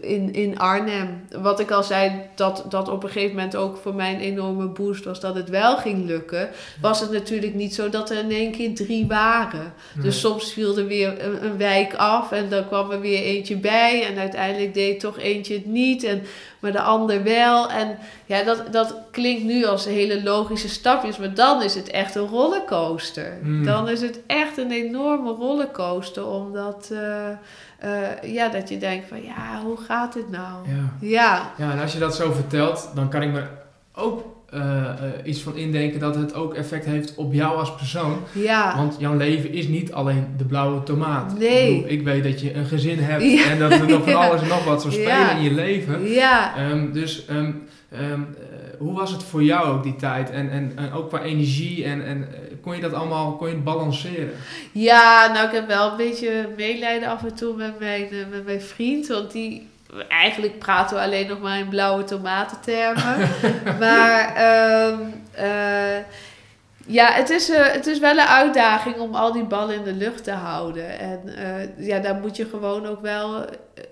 [0.00, 3.94] in, in Arnhem, wat ik al zei, dat, dat op een gegeven moment ook voor
[3.94, 6.48] mij een enorme boost was dat het wel ging lukken.
[6.80, 9.74] Was het natuurlijk niet zo dat er in één keer drie waren.
[9.94, 13.56] Dus soms viel er weer een, een, wijk af en dan kwam er weer eentje
[13.56, 14.06] bij.
[14.06, 16.02] En uiteindelijk deed toch eentje het niet.
[16.02, 16.22] En
[16.64, 17.70] maar de ander wel.
[17.70, 22.14] En ja, dat, dat klinkt nu als hele logische stapjes, maar dan is het echt
[22.14, 23.38] een rollercoaster.
[23.42, 23.64] Hmm.
[23.64, 26.26] Dan is het echt een enorme rollercoaster.
[26.26, 27.28] Omdat eh,
[27.78, 30.68] eh, ja, dat je denkt van ja, hoe gaat dit nou?
[30.68, 31.08] Ja.
[31.08, 33.42] Ja, ja, en als je dat zo vertelt, dan kan ik me
[33.94, 34.94] ook eh, eh,
[35.24, 38.18] iets van indenken dat het ook effect heeft op jou als persoon.
[38.32, 38.76] ja.
[38.76, 41.38] Want jouw leven is niet alleen de blauwe tomaat.
[41.38, 41.74] Nee.
[41.74, 43.44] Ik, bedoel, ik weet dat je een gezin hebt Ja.
[43.50, 44.26] en dat er nog van Ja.
[44.28, 46.08] alles en nog wat zo spelen in je leven.
[46.10, 47.50] Ja, Ehm, dus ehm,
[47.90, 48.18] ehm, eh,
[48.78, 50.30] hoe was het voor jou ook die tijd?
[50.30, 52.28] En, en, en ook qua energie en, en
[52.62, 54.30] kon je dat allemaal kon je het balanceren?
[54.72, 58.60] Ja, nou ik heb wel een beetje medelijden af en toe met mijn, met mijn
[58.60, 59.06] vriend.
[59.06, 59.66] Want die,
[60.08, 63.28] eigenlijk praten we alleen nog maar in blauwe tomatentermen.
[63.80, 65.00] maar ehm,
[65.32, 66.04] eh,
[66.86, 69.92] ja, het is, eh, het is wel een uitdaging om al die ballen in de
[69.92, 70.98] lucht te houden.
[70.98, 73.44] En eh, ja, daar moet je gewoon ook wel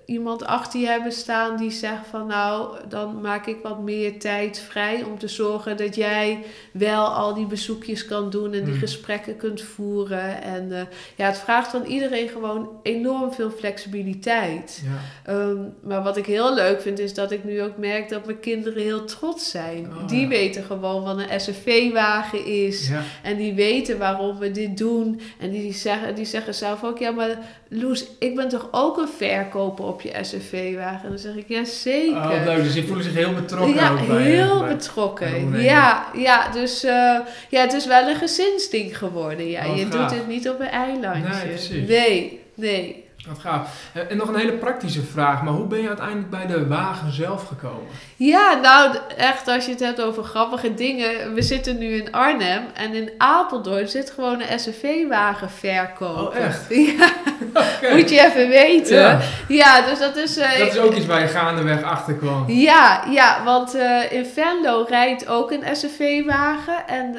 [0.06, 4.58] iemand achter je hebben staan die zegt van nou, dan maak ik wat meer tijd
[4.58, 8.78] vrij om te zorgen dat jij wel al die bezoekjes kan doen en die Mm.
[8.78, 10.42] gesprekken kunt voeren.
[10.42, 10.82] En eh,
[11.16, 14.82] ja, het vraagt van iedereen gewoon enorm veel flexibiliteit.
[14.84, 15.32] Ja.
[15.32, 18.40] Ehm, maar wat ik heel leuk vind, is dat ik nu ook merk dat mijn
[18.40, 19.86] kinderen heel trots zijn.
[19.86, 20.28] Oh, die ja.
[20.28, 22.88] weten gewoon wat een SUV-wagen is.
[22.88, 23.02] Ja.
[23.22, 25.20] En die weten waarom we dit doen.
[25.38, 29.08] En die zeggen, die zeggen zelf ook, ja, maar Loes, ik ben toch ook een
[29.08, 31.02] verkoper op je SUV-wagen?
[31.02, 32.16] En dan zeg ik, ja, zeker.
[32.16, 32.62] Oh, leuk.
[32.62, 35.60] Dus die voelen zich heel betrokken Ja, ook bij heel bij- betrokken.
[35.62, 37.18] Ja, ja, dus eh,
[37.48, 39.48] ja, het is wel een gezinsding geworden.
[39.48, 39.68] Ja.
[39.68, 39.90] Oh, je gaaf.
[40.10, 41.22] doet het niet op een eilandje.
[41.28, 41.88] Nee, precies.
[41.88, 43.01] Nee, nee.
[43.28, 43.68] Wat gaaf.
[43.92, 47.12] Eh, En nog een hele praktische vraag, maar hoe ben je uiteindelijk bij de wagen
[47.12, 47.86] zelf gekomen?
[48.16, 51.34] Ja, nou echt als je het hebt over grappige dingen.
[51.34, 56.38] We zitten nu in Arnhem en in Apeldoorn zit gewoon een SUV-wagen verkopen.
[56.40, 56.64] Oh, echt?
[57.82, 58.96] Ja, moet je even weten.
[58.98, 59.20] Ja.
[59.48, 60.36] Ja, dus dat is...
[60.36, 62.44] eh, Dat is ook iets waar je gaandeweg achter kwam.
[62.50, 66.86] Ja, ja want eh, in Venlo rijdt ook een SUV-wagen.
[66.86, 67.14] En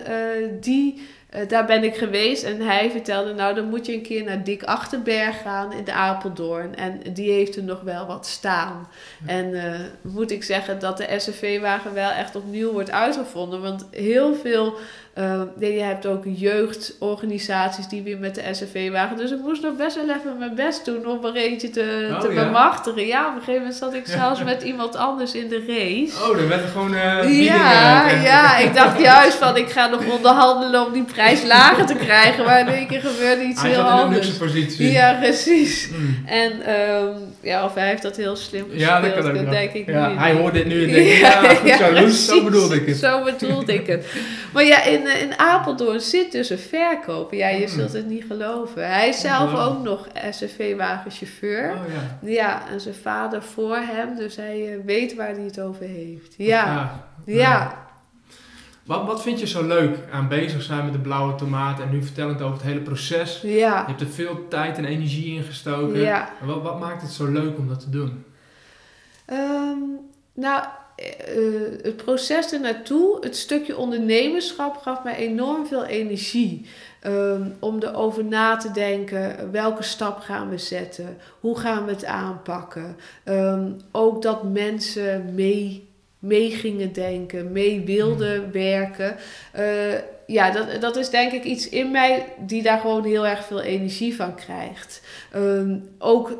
[0.59, 2.43] die, eh, daar ben ik geweest.
[2.43, 5.93] En hij vertelde, nou dan moet je een keer naar Dick Achterberg gaan in de
[5.93, 6.75] Apeldoorn.
[6.75, 8.87] En die heeft er nog wel wat staan.
[9.25, 13.61] En eh, moet ik zeggen dat de SUV-wagen wel echt opnieuw wordt uitgevonden.
[13.61, 14.77] Want heel veel...
[15.13, 19.17] eh, nee, je hebt ook jeugdorganisaties die weer met de SUV-wagen.
[19.17, 22.19] Dus ik moest nog best wel even mijn best doen om er eentje te, Oh,
[22.19, 22.43] te ja?
[22.45, 23.05] bemachtigen.
[23.05, 24.13] Ja, op een gegeven moment zat ik Ja.
[24.19, 26.29] zelfs met iemand anders in de race.
[26.31, 29.69] Oh, er werd er gewoon eh biedingen ja, en- ja, ik dacht juist van ik
[29.69, 32.45] ga nog onderhandelen om die prijs lager te krijgen.
[32.45, 34.25] Maar in één keer gebeurde iets heel zat in een anders.
[34.27, 34.91] luxe positie.
[34.91, 35.89] Ja, precies.
[35.91, 36.23] Mm.
[36.25, 39.43] En ehm, ja, of hij heeft dat heel slim gespeeld, Ja, dat kan ook dat
[39.43, 39.53] nog.
[39.53, 40.17] denk ik ja, niet.
[40.17, 42.43] Hij hoort dit nu en denkt, ja, goed zo, precies.
[42.43, 42.97] bedoelde ik het.
[42.97, 44.05] Zo bedoelde ik het.
[44.53, 47.37] Maar ja, in, eh, in Apeldoorn zit dus een verkoper.
[47.37, 47.67] Ja, je Hmm.
[47.67, 48.87] zult het niet geloven.
[48.91, 51.71] Hij is zelf ook nog SUV-wagenchauffeur.
[51.71, 52.29] Oh ja.
[52.31, 56.33] Ja, en zijn vader voor hem, dus hij eh, weet waar hij het over heeft.
[56.37, 57.81] Ja, Ja.
[58.83, 62.03] Wat, wat vind je zo leuk aan bezig zijn met de blauwe tomaat en nu
[62.03, 63.41] vertellend over het hele proces?
[63.41, 65.99] Je hebt er veel tijd en energie in gestoken.
[65.99, 66.29] Ja.
[66.41, 68.23] Wat, wat maakt het zo leuk om dat te doen?
[69.25, 69.79] Ehm,
[70.33, 70.63] nou,
[70.95, 71.05] eh,
[71.81, 76.65] het proces ernaartoe, het stukje ondernemerschap gaf mij enorm veel energie.
[76.99, 81.17] Ehm, om erover na te denken, welke stap gaan we zetten?
[81.39, 82.95] Hoe gaan we het aanpakken?
[83.23, 85.87] Ehm, ook dat mensen mee,
[86.23, 89.15] mee gingen denken, mee wilden werken.
[89.51, 89.93] Eh,
[90.27, 93.61] ja, dat, dat is denk ik iets in mij die daar gewoon heel erg veel
[93.61, 95.01] energie van krijgt.
[95.31, 96.39] Ehm, ook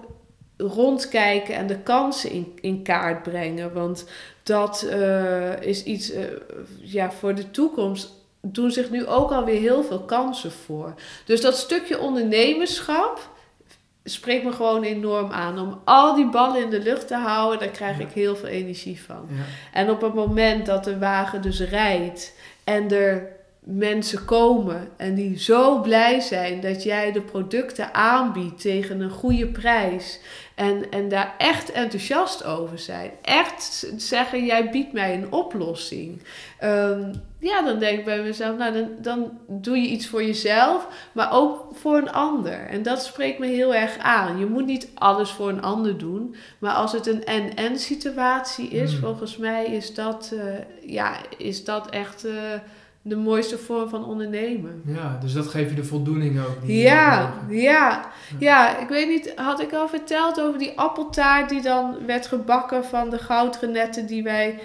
[0.58, 3.74] rondkijken en de kansen in, in kaart brengen.
[3.74, 4.06] Want
[4.44, 6.24] dat eh, is iets eh,
[6.82, 8.12] ja, voor de toekomst.
[8.42, 10.94] Doen zich nu ook alweer heel veel kansen voor.
[11.26, 13.32] Dus dat stukje ondernemerschap
[14.04, 15.60] spreekt me gewoon enorm aan.
[15.60, 18.04] Om al die ballen in de lucht te houden, daar krijg Ja.
[18.06, 19.28] ik heel veel energie van.
[19.30, 19.44] Ja.
[19.80, 22.34] En op het moment dat de wagen dus rijdt
[22.64, 23.28] en er
[23.64, 29.48] mensen komen en die zo blij zijn dat jij de producten aanbiedt tegen een goede
[29.48, 30.20] prijs
[30.56, 36.22] en, en daar echt enthousiast over zijn, echt zeggen jij biedt mij een oplossing.
[36.60, 40.88] Ehm, ja, dan denk ik bij mezelf, nou dan, dan doe je iets voor jezelf,
[41.12, 42.68] maar ook voor een ander.
[42.68, 44.40] En dat spreekt me heel erg aan.
[44.40, 48.92] Je moet niet alles voor een ander doen, maar als het een en-en situatie is,
[48.92, 49.00] Hmm.
[49.02, 52.34] volgens mij is dat, eh, ja, is dat echt eh,
[53.06, 54.82] de mooiste vorm van ondernemen.
[54.86, 56.66] ja, dus dat geeft je de voldoening ook.
[56.66, 57.62] die Ja, hebt.
[57.62, 58.06] ja,
[58.40, 62.86] ja, ik weet niet, had ik al verteld over die appeltaart die dan werd gebakken
[62.86, 64.60] van de goudrenetten die wij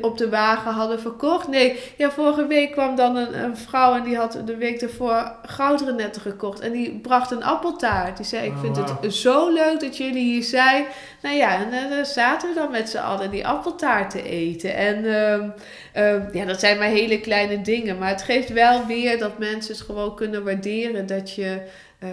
[0.00, 1.48] op de wagen hadden verkocht.
[1.48, 5.32] Nee, ja, vorige week kwam dan een, een vrouw en die had de week ervoor
[5.42, 6.60] goudrenetten gekocht.
[6.60, 8.16] En die bracht een appeltaart.
[8.16, 10.84] Die zei, ik Oh, vind het zo leuk dat jullie hier zijn.
[11.22, 14.74] Nou ja, en eh, dan zaten we dan met z'n allen die appeltaart te eten.
[14.74, 15.48] En ehm,
[15.92, 17.98] ehm, ja, dat zijn maar hele kleine dingen.
[17.98, 21.60] Maar het geeft wel weer dat mensen het gewoon kunnen waarderen dat je
[21.98, 22.10] eh,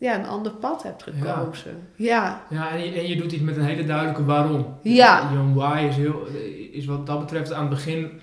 [0.00, 1.88] ja, een ander pad hebt gekozen.
[1.96, 4.78] Ja, Ja, en je, en je doet iets met een hele duidelijke waarom.
[4.82, 5.28] Ja.
[5.32, 6.26] Je why is, heel,
[6.72, 8.20] is wat dat betreft aan het begin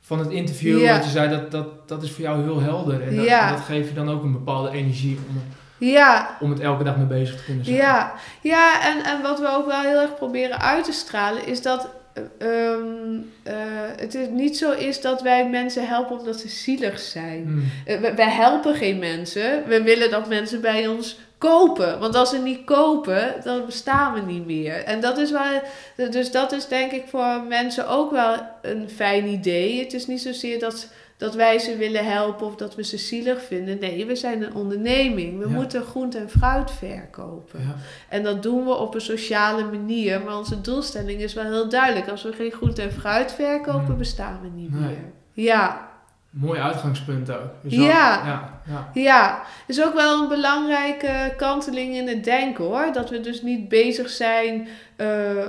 [0.00, 0.94] van het interview, Ja.
[0.94, 3.02] wat je zei, dat, dat, dat is voor jou heel helder.
[3.02, 3.50] En dat, Ja.
[3.50, 5.42] dat geeft je dan ook een bepaalde energie om,
[5.78, 7.76] ja, om het elke dag mee bezig te kunnen zijn.
[7.76, 8.12] Ja,
[8.42, 11.88] ja en, en wat we ook wel heel erg proberen uit te stralen is dat
[12.38, 13.54] eh, ehm, eh,
[13.96, 17.42] het is niet zo is dat wij mensen helpen omdat ze zielig zijn.
[17.44, 17.64] Hmm.
[17.86, 19.62] Eh, we- wij helpen geen mensen.
[19.66, 21.98] We willen dat mensen bij ons kopen.
[21.98, 24.84] Want als ze niet kopen, dan bestaan we niet meer.
[24.84, 25.62] En dat is wel,
[26.10, 29.80] dus dat is denk ik voor mensen ook wel een fijn idee.
[29.82, 30.88] Het is niet zozeer dat,
[31.18, 33.78] dat wij ze willen helpen of dat we ze zielig vinden.
[33.80, 35.38] Nee, we zijn een onderneming.
[35.38, 35.54] We Ja.
[35.54, 37.60] moeten groente en fruit verkopen.
[37.60, 37.74] Ja.
[38.08, 40.20] En dat doen we op een sociale manier.
[40.22, 42.08] Maar onze doelstelling is wel heel duidelijk.
[42.08, 43.98] Als we geen groente en fruit verkopen, Hmm.
[43.98, 44.80] bestaan we niet Nee.
[44.80, 44.98] meer.
[45.32, 45.87] Ja,
[46.30, 47.50] Mooi uitgangspunt ook.
[47.62, 47.80] Dus Ja.
[48.18, 48.90] ook- ja, ja.
[48.94, 49.42] ja.
[49.66, 52.88] is ook wel een belangrijke kanteling in het denken hoor.
[52.92, 55.46] Dat we dus niet bezig zijn eh, eh,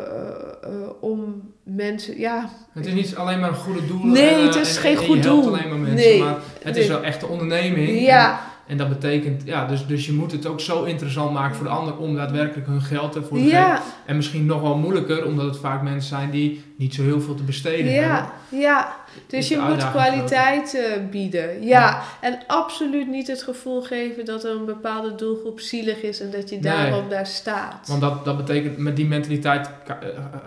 [0.64, 2.20] eh, om mensen.
[2.20, 4.04] Ja, Het is niet alleen maar een goede doel.
[4.04, 5.48] Nee, en, het is en- geen en goed doel.
[5.48, 6.20] alleen maar mensen, Nee.
[6.24, 8.00] maar het is wel echt een onderneming.
[8.02, 11.66] ja, En dat betekent, ja, dus, dus je moet het ook zo interessant maken voor
[11.66, 13.58] de ander om daadwerkelijk hun geld ervoor te geven.
[13.58, 17.22] ja, En misschien nog wel moeilijker, omdat het vaak mensen zijn die niet zo heel
[17.22, 18.10] veel te besteden hebben.
[18.10, 18.96] ja, ja.
[19.16, 21.64] Is Dus je moet kwaliteit eh, bieden.
[21.66, 22.02] Ja.
[22.22, 26.50] en absoluut niet het gevoel geven dat er een bepaalde doelgroep zielig is en dat
[26.50, 26.64] je Nee.
[26.64, 27.88] daarom daar staat.
[27.88, 29.94] Want dat, dat betekent, met die mentaliteit eh,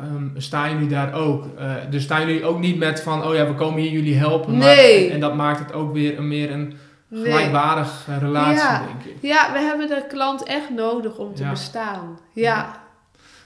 [0.01, 1.45] ehm, staan jullie daar ook.
[1.59, 4.57] Eh, dus staan jullie ook niet met van, oh ja, we komen hier jullie helpen.
[4.57, 5.07] Maar, Nee.
[5.07, 6.75] en, en dat maakt het ook weer een, meer een
[7.15, 7.51] Nee.
[8.19, 8.83] relatie, Ja.
[8.87, 9.17] denk ik.
[9.21, 11.51] Ja, we hebben de klant echt nodig om te Ja.
[11.51, 12.19] bestaan.
[12.33, 12.81] Ja.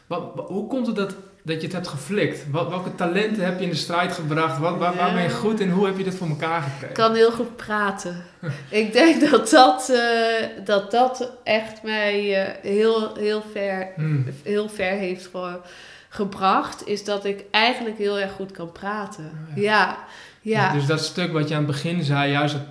[0.06, 2.50] Wat, wat- hoe komt het dat, dat je het hebt geflikt?
[2.50, 4.58] Wat, welke talenten heb je in de strijd gebracht?
[4.58, 5.70] Wat, waar, waar ben je goed in?
[5.70, 6.88] Hoe heb je dit voor elkaar gekregen?
[6.88, 8.24] Ik kan heel goed praten.
[8.68, 14.26] ik denk dat dat, eh, dat, dat echt mij eh, heel, heel, ver, Hmm.
[14.42, 15.60] heel ver heeft ge-
[16.08, 16.86] gebracht.
[16.86, 19.48] Is dat ik eigenlijk heel erg goed kan praten.
[19.50, 19.96] Oh Ja,
[20.40, 22.62] ja, Dus dat stuk wat je aan het begin zei, juist het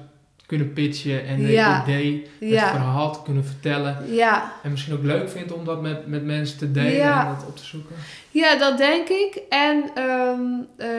[0.46, 1.82] kunnen pitchen en het Ja.
[1.84, 3.98] idee, het ja, verhaal te kunnen vertellen.
[4.14, 4.52] ja.
[4.64, 7.26] En misschien ook leuk vindt om dat met, met mensen te delen Ja.
[7.28, 7.96] en dat op te zoeken.
[8.32, 9.42] Ja, dat denk ik.
[9.50, 10.40] En, ehm,
[10.78, 10.90] eh,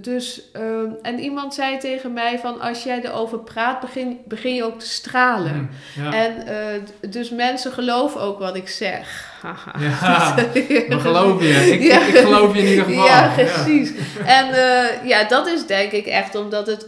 [0.00, 4.64] dus, ehm, en iemand zei tegen mij van als jij erover praat, begin, begin je
[4.64, 5.70] ook te stralen.
[5.94, 6.12] Hmm.
[6.12, 9.32] En eh, dus mensen geloven ook wat ik zeg.
[9.80, 10.34] ja,
[10.88, 11.54] we geloven je.
[11.72, 13.04] Ik, ik geloof je in ieder geval.
[13.04, 13.92] Ja, precies.
[14.24, 16.86] En eh, ja, dat is denk ik echt omdat het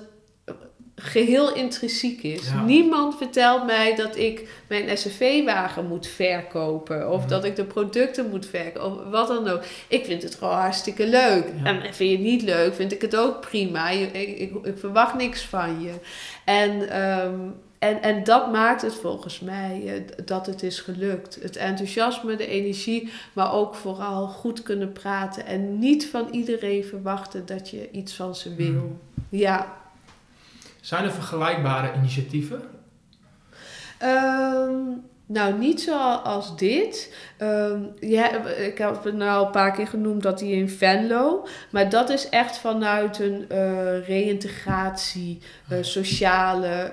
[1.01, 2.49] geheel intrinsiek is.
[2.49, 2.63] Ja.
[2.63, 7.11] Niemand vertelt mij dat ik mijn SUV-wagen moet verkopen.
[7.11, 8.85] Of dat ik de producten moet verkopen.
[8.85, 9.63] Of wat dan ook.
[9.89, 11.45] Ik vind het gewoon hartstikke leuk.
[11.63, 11.65] Ja.
[11.65, 13.91] En vind je het niet leuk, vind ik het ook prima.
[13.91, 15.93] Ik, ik, ik verwacht niks van je.
[16.45, 16.89] En...
[16.89, 17.39] ehm,
[17.79, 21.39] en, en dat maakt het volgens mij eh, dat het is gelukt.
[21.43, 27.47] Het enthousiasme, de energie, maar ook vooral goed kunnen praten en niet van iedereen verwachten
[27.47, 28.67] dat je iets van ze wil.
[28.67, 28.99] Hmm.
[29.29, 29.80] Ja.
[30.81, 32.63] Zijn er vergelijkbare initiatieven?
[33.99, 34.79] Ehm,
[35.27, 37.15] nou, niet zoals dit.
[37.37, 41.47] Ehm, ja, ik heb het nou een paar keer genoemd dat die in Venlo.
[41.71, 46.93] Maar dat is echt vanuit een eh reïntegratie, eh, sociale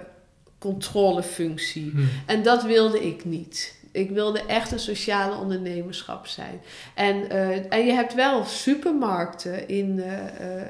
[0.57, 1.91] controlefunctie.
[1.91, 2.09] Hmm.
[2.25, 3.76] En dat wilde ik niet.
[3.97, 6.61] Ik wilde echt een sociale ondernemerschap zijn.
[6.95, 10.67] En, eh, en je hebt wel supermarkten in, eh, eh,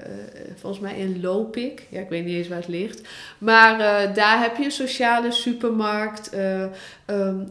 [0.55, 1.87] volgens mij in Lopik.
[1.89, 3.01] Ja, ik weet niet eens waar het ligt.
[3.37, 3.77] Maar
[4.13, 6.29] daar heb je een sociale supermarkt.
[6.29, 6.63] eh,
[7.05, 7.43] ehm,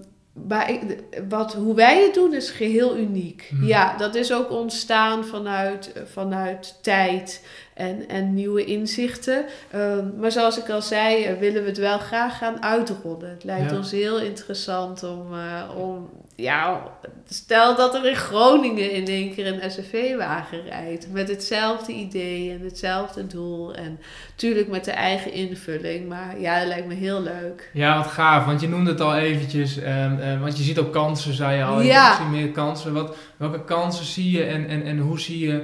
[0.49, 0.81] maar ik,
[1.29, 3.47] wat, hoe wij het doen is geheel uniek.
[3.51, 3.67] Hmm.
[3.67, 7.47] Ja, dat is ook ontstaan vanuit, vanuit tijd
[7.77, 9.45] en, en nieuwe inzichten.
[9.71, 13.31] Ehm, maar zoals ik al zei, eh, willen we het wel graag gaan uitrollen.
[13.31, 13.77] Het lijkt Ja.
[13.77, 16.83] ons heel interessant om, eh, om, ja,
[17.29, 21.07] stel dat er in Groningen in één keer een SUV-wagen rijdt.
[21.13, 23.75] Met hetzelfde idee en hetzelfde doel.
[23.75, 23.99] En
[24.31, 26.09] natuurlijk met de eigen invulling.
[26.09, 27.71] Maar ja, dat lijkt me heel leuk.
[27.73, 29.79] Ja, wat gaaf, want je noemde het al eventjes.
[29.79, 31.81] ehm, eh, want je ziet ook kansen, zei je al.
[31.81, 32.11] Ja.
[32.11, 32.93] Ik zie meer kansen.
[32.93, 35.63] Wat, welke kansen zie je en, en, en hoe zie je,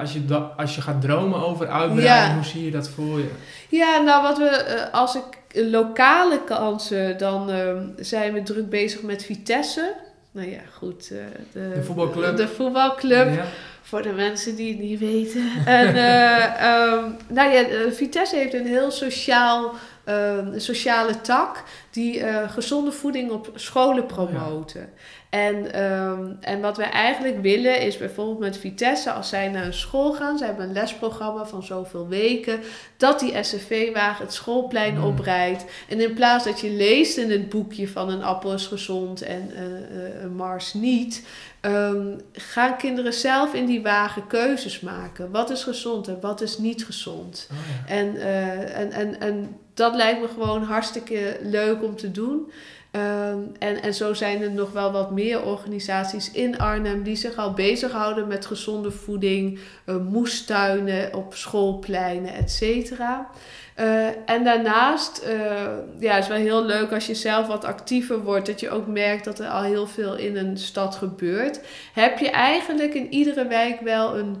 [0.00, 2.34] als, je als je gaat dromen over uitbreiding, Ja.
[2.34, 3.30] hoe zie je dat voor je?
[3.68, 5.24] Ja, nou wat we, eh, als ik
[5.70, 9.94] lokale kansen, dan ehm, zijn we druk bezig met Vitesse.
[10.30, 11.10] Nou ja, goed.
[11.10, 11.18] eh,
[11.52, 12.36] de, De voetbalclub.
[12.36, 13.34] De voetbalclub.
[13.34, 13.44] Ja.
[13.82, 15.42] Voor de mensen die het niet weten.
[15.66, 19.72] En, eh, ehm, nou ja, Vitesse heeft een heel sociaal,
[20.04, 24.88] ehm, sociale tak die gezonde voeding op scholen promoten.
[25.32, 29.74] En, ehm, en wat wij eigenlijk willen is bijvoorbeeld met Vitesse, als zij naar een
[29.74, 32.60] school gaan, ze hebben een lesprogramma van zoveel weken,
[32.96, 35.04] dat die SCV-wagen het schoolplein Mm.
[35.04, 35.64] oprijdt.
[35.88, 39.50] En in plaats dat je leest in het boekje van een appel is gezond en
[39.54, 41.26] eh, eh, een Mars niet,
[41.60, 45.30] ehm, gaan kinderen zelf in die wagen keuzes maken.
[45.30, 47.48] Wat is gezond en wat is niet gezond?
[47.50, 47.94] Oh, ja.
[47.94, 52.50] En, eh, en, en, en dat lijkt me gewoon hartstikke leuk om te doen.
[52.92, 57.36] Ehm, en, en zo zijn er nog wel wat meer organisaties in Arnhem die zich
[57.36, 63.28] al bezighouden met gezonde voeding, eh, moestuinen op schoolpleinen, et cetera.
[63.74, 68.46] Eh, en daarnaast, eh ja, is wel heel leuk als je zelf wat actiever wordt,
[68.46, 71.60] dat je ook merkt dat er al heel veel in een stad gebeurt.
[71.92, 74.36] Heb je eigenlijk in iedere wijk wel een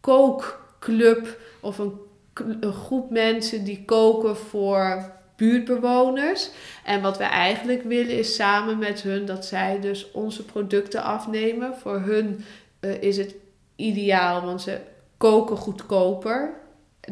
[0.00, 1.92] kookclub of een
[2.60, 6.50] groep mensen die koken voor buurtbewoners.
[6.84, 11.74] En wat we eigenlijk willen is samen met hun dat zij dus onze producten afnemen.
[11.82, 12.44] Voor hun
[12.80, 13.34] eh, is het
[13.76, 14.78] ideaal, want ze
[15.16, 16.62] koken goedkoper.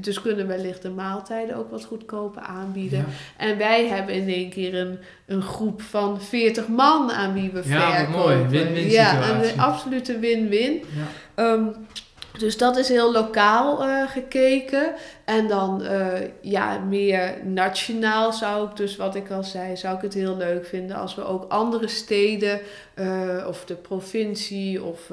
[0.00, 2.98] Dus kunnen wellicht de maaltijden ook wat goedkoper aanbieden.
[2.98, 3.04] Ja.
[3.36, 7.62] En wij hebben in één keer een, een groep van 40 man aan wie we
[7.68, 8.20] Ja, verkopen.
[8.20, 8.36] mooi.
[8.48, 9.52] Win-win Ja, situatie.
[9.52, 10.72] een absolute win-win.
[10.72, 11.44] Ja.
[11.44, 11.64] Ehm,
[12.38, 14.94] dus dat is heel lokaal eh, gekeken.
[15.24, 20.02] En dan eh, ja, meer nationaal zou ik dus, wat ik al zei, zou ik
[20.02, 22.60] het heel leuk vinden als we ook andere steden
[22.94, 25.10] eh, of de provincie of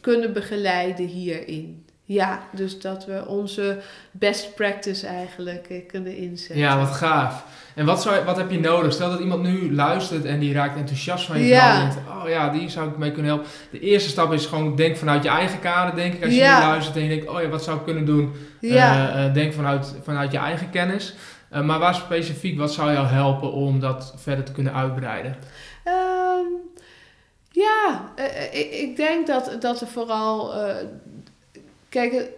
[0.00, 1.85] kunnen begeleiden hierin.
[2.08, 3.78] Ja, dus dat we onze
[4.10, 6.58] best practice eigenlijk eh, kunnen inzetten.
[6.58, 7.44] Ja, wat gaaf.
[7.74, 8.92] En wat, zou, wat heb je nodig?
[8.92, 11.60] Stel dat iemand nu luistert en die raakt enthousiast van je Ja.
[11.60, 11.80] verhaal.
[11.80, 13.50] en denkt, oh ja, die zou ik mee kunnen helpen.
[13.70, 16.24] De eerste stap is gewoon denk vanuit je eigen kader, denk ik.
[16.24, 16.58] Als je Ja.
[16.58, 18.32] nu luistert en je denkt, oh ja, wat zou ik kunnen doen?
[18.60, 19.08] Ja.
[19.12, 21.14] Eh, eh, denk vanuit, vanuit je eigen kennis.
[21.64, 25.36] Maar waar specifiek, wat zou jou helpen om dat verder te kunnen uitbreiden?
[25.84, 26.44] Ehm,
[27.50, 28.10] ja,
[28.52, 30.52] ik, ik denk dat, dat er vooral.
[31.96, 32.30] Kijk, het,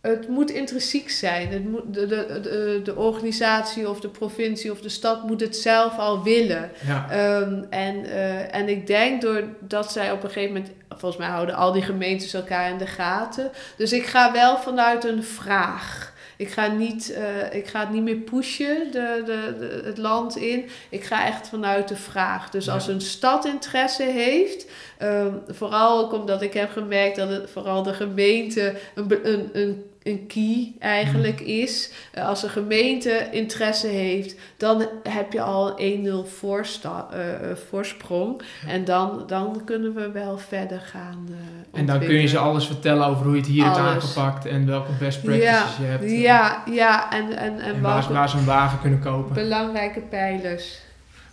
[0.00, 1.48] het moet intrinsiek zijn.
[1.48, 5.56] Het moet, de, de, de, de organisatie of de provincie of de stad moet het
[5.56, 6.70] zelf al willen.
[6.86, 11.30] Ja, Ehm, en, eh, en ik denk doordat zij op een gegeven moment, volgens mij
[11.30, 13.50] houden al die gemeentes elkaar in de gaten.
[13.76, 16.16] Dus ik ga wel vanuit een vraag.
[16.38, 20.36] Ik ga, niet, eh, ik ga het niet meer pushen, de, de, de- het land
[20.36, 20.64] in.
[20.90, 22.50] Ik ga echt vanuit de vraag.
[22.50, 22.72] Dus Ja.
[22.72, 24.66] als een stad interesse heeft,
[24.98, 29.84] ehm, vooral ook omdat ik heb gemerkt dat het vooral de gemeente een, een, een,
[30.08, 31.92] een key eigenlijk is.
[32.12, 38.42] Eh, als een gemeente interesse heeft, dan heb je al 1-0 voorsta- eh, eh, voorsprong.
[38.66, 41.28] En dan, dan kunnen we wel verder gaan.
[41.72, 44.66] en dan kun je ze alles vertellen over hoe je het hier hebt aangepakt en
[44.66, 46.10] welke best practices ja, je hebt.
[46.10, 49.34] Ja, ja, en, en, en, en waar, waar ze een wagen kunnen kopen.
[49.34, 50.78] belangrijke pijlers.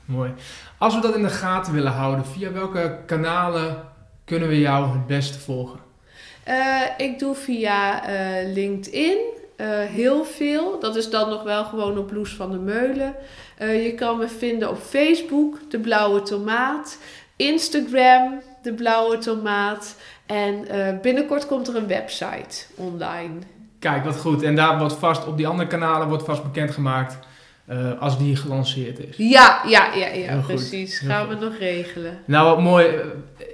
[0.06, 0.34] Mooi.
[0.78, 3.84] Als we dat in de gaten willen houden, via welke kanalen
[4.26, 5.80] kunnen we jou het beste volgen?
[6.46, 9.18] Eh, ik doe via eh, LinkedIn
[9.56, 10.80] eh, heel veel.
[10.80, 13.16] Dat is dan nog wel gewoon op Loes van de Meulen.
[13.60, 16.98] Je kan me vinden op Facebook, De Blauwe Tomaat.
[17.36, 19.96] Instagram, De Blauwe Tomaat.
[20.26, 20.68] En
[21.02, 23.34] binnenkort komt er een website online.
[23.80, 24.44] Kijk, wat goed.
[24.44, 27.18] En daar wordt vast, op die andere kanalen wordt vast bekendgemaakt
[27.66, 29.18] eh als die gelanceerd is.
[29.18, 31.00] Ja, ja, ja, ja precies.
[31.00, 32.18] Gaan we nog regelen.
[32.26, 32.86] Nou, wat mooi.
[32.86, 32.94] Eh,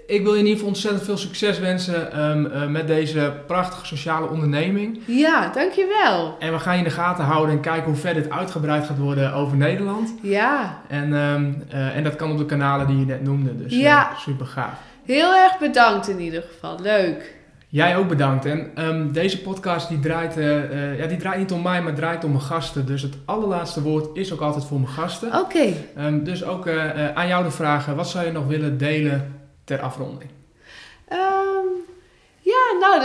[0.07, 3.85] Ik wil je in ieder geval ontzettend veel succes wensen ehm, eh, met deze prachtige
[3.85, 4.99] sociale onderneming.
[5.05, 6.35] Ja, dankjewel.
[6.39, 8.97] En we gaan je in de gaten houden en kijken hoe ver dit uitgebreid gaat
[8.97, 10.13] worden over Nederland.
[10.21, 13.57] Ja, En, ehm, eh, en dat kan op de kanalen die je net noemde.
[13.57, 14.11] Dus Ja.
[14.17, 14.73] super gaaf.
[15.05, 16.79] heel erg bedankt in ieder geval.
[16.81, 17.35] Leuk.
[17.71, 18.45] Jij ook bedankt.
[18.45, 21.93] En ehm, deze podcast die draait, eh, eh, ja, die draait niet om mij, maar
[21.93, 22.85] draait om mijn gasten.
[22.85, 25.39] Dus het allerlaatste woord is ook altijd voor mijn gasten.
[25.39, 25.73] Oké.
[25.95, 29.79] Ehm, dus ook eh, aan jou de vraag, wat zou je nog willen delen ter
[29.79, 30.29] afronding?
[31.07, 31.67] Ehm,
[32.43, 33.03] ja, nou,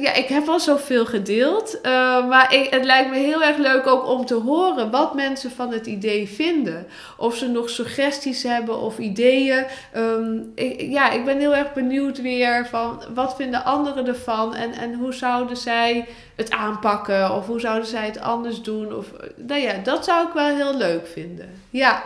[0.00, 1.80] ja, ik heb al zoveel gedeeld.
[1.80, 5.50] eh, maar ik, het lijkt me heel erg leuk ook om te horen wat mensen
[5.50, 6.86] van het idee vinden.
[7.16, 9.64] Of ze nog suggesties hebben of ideeën.
[9.92, 14.72] Ehm, ik, ja, ik ben heel erg benieuwd weer van wat vinden anderen ervan en,
[14.72, 18.94] en hoe zouden zij het aanpakken of hoe zouden zij het anders doen.
[18.94, 19.06] Of,
[19.36, 21.62] nou ja, dat zou ik wel heel leuk vinden.
[21.70, 22.02] Ja,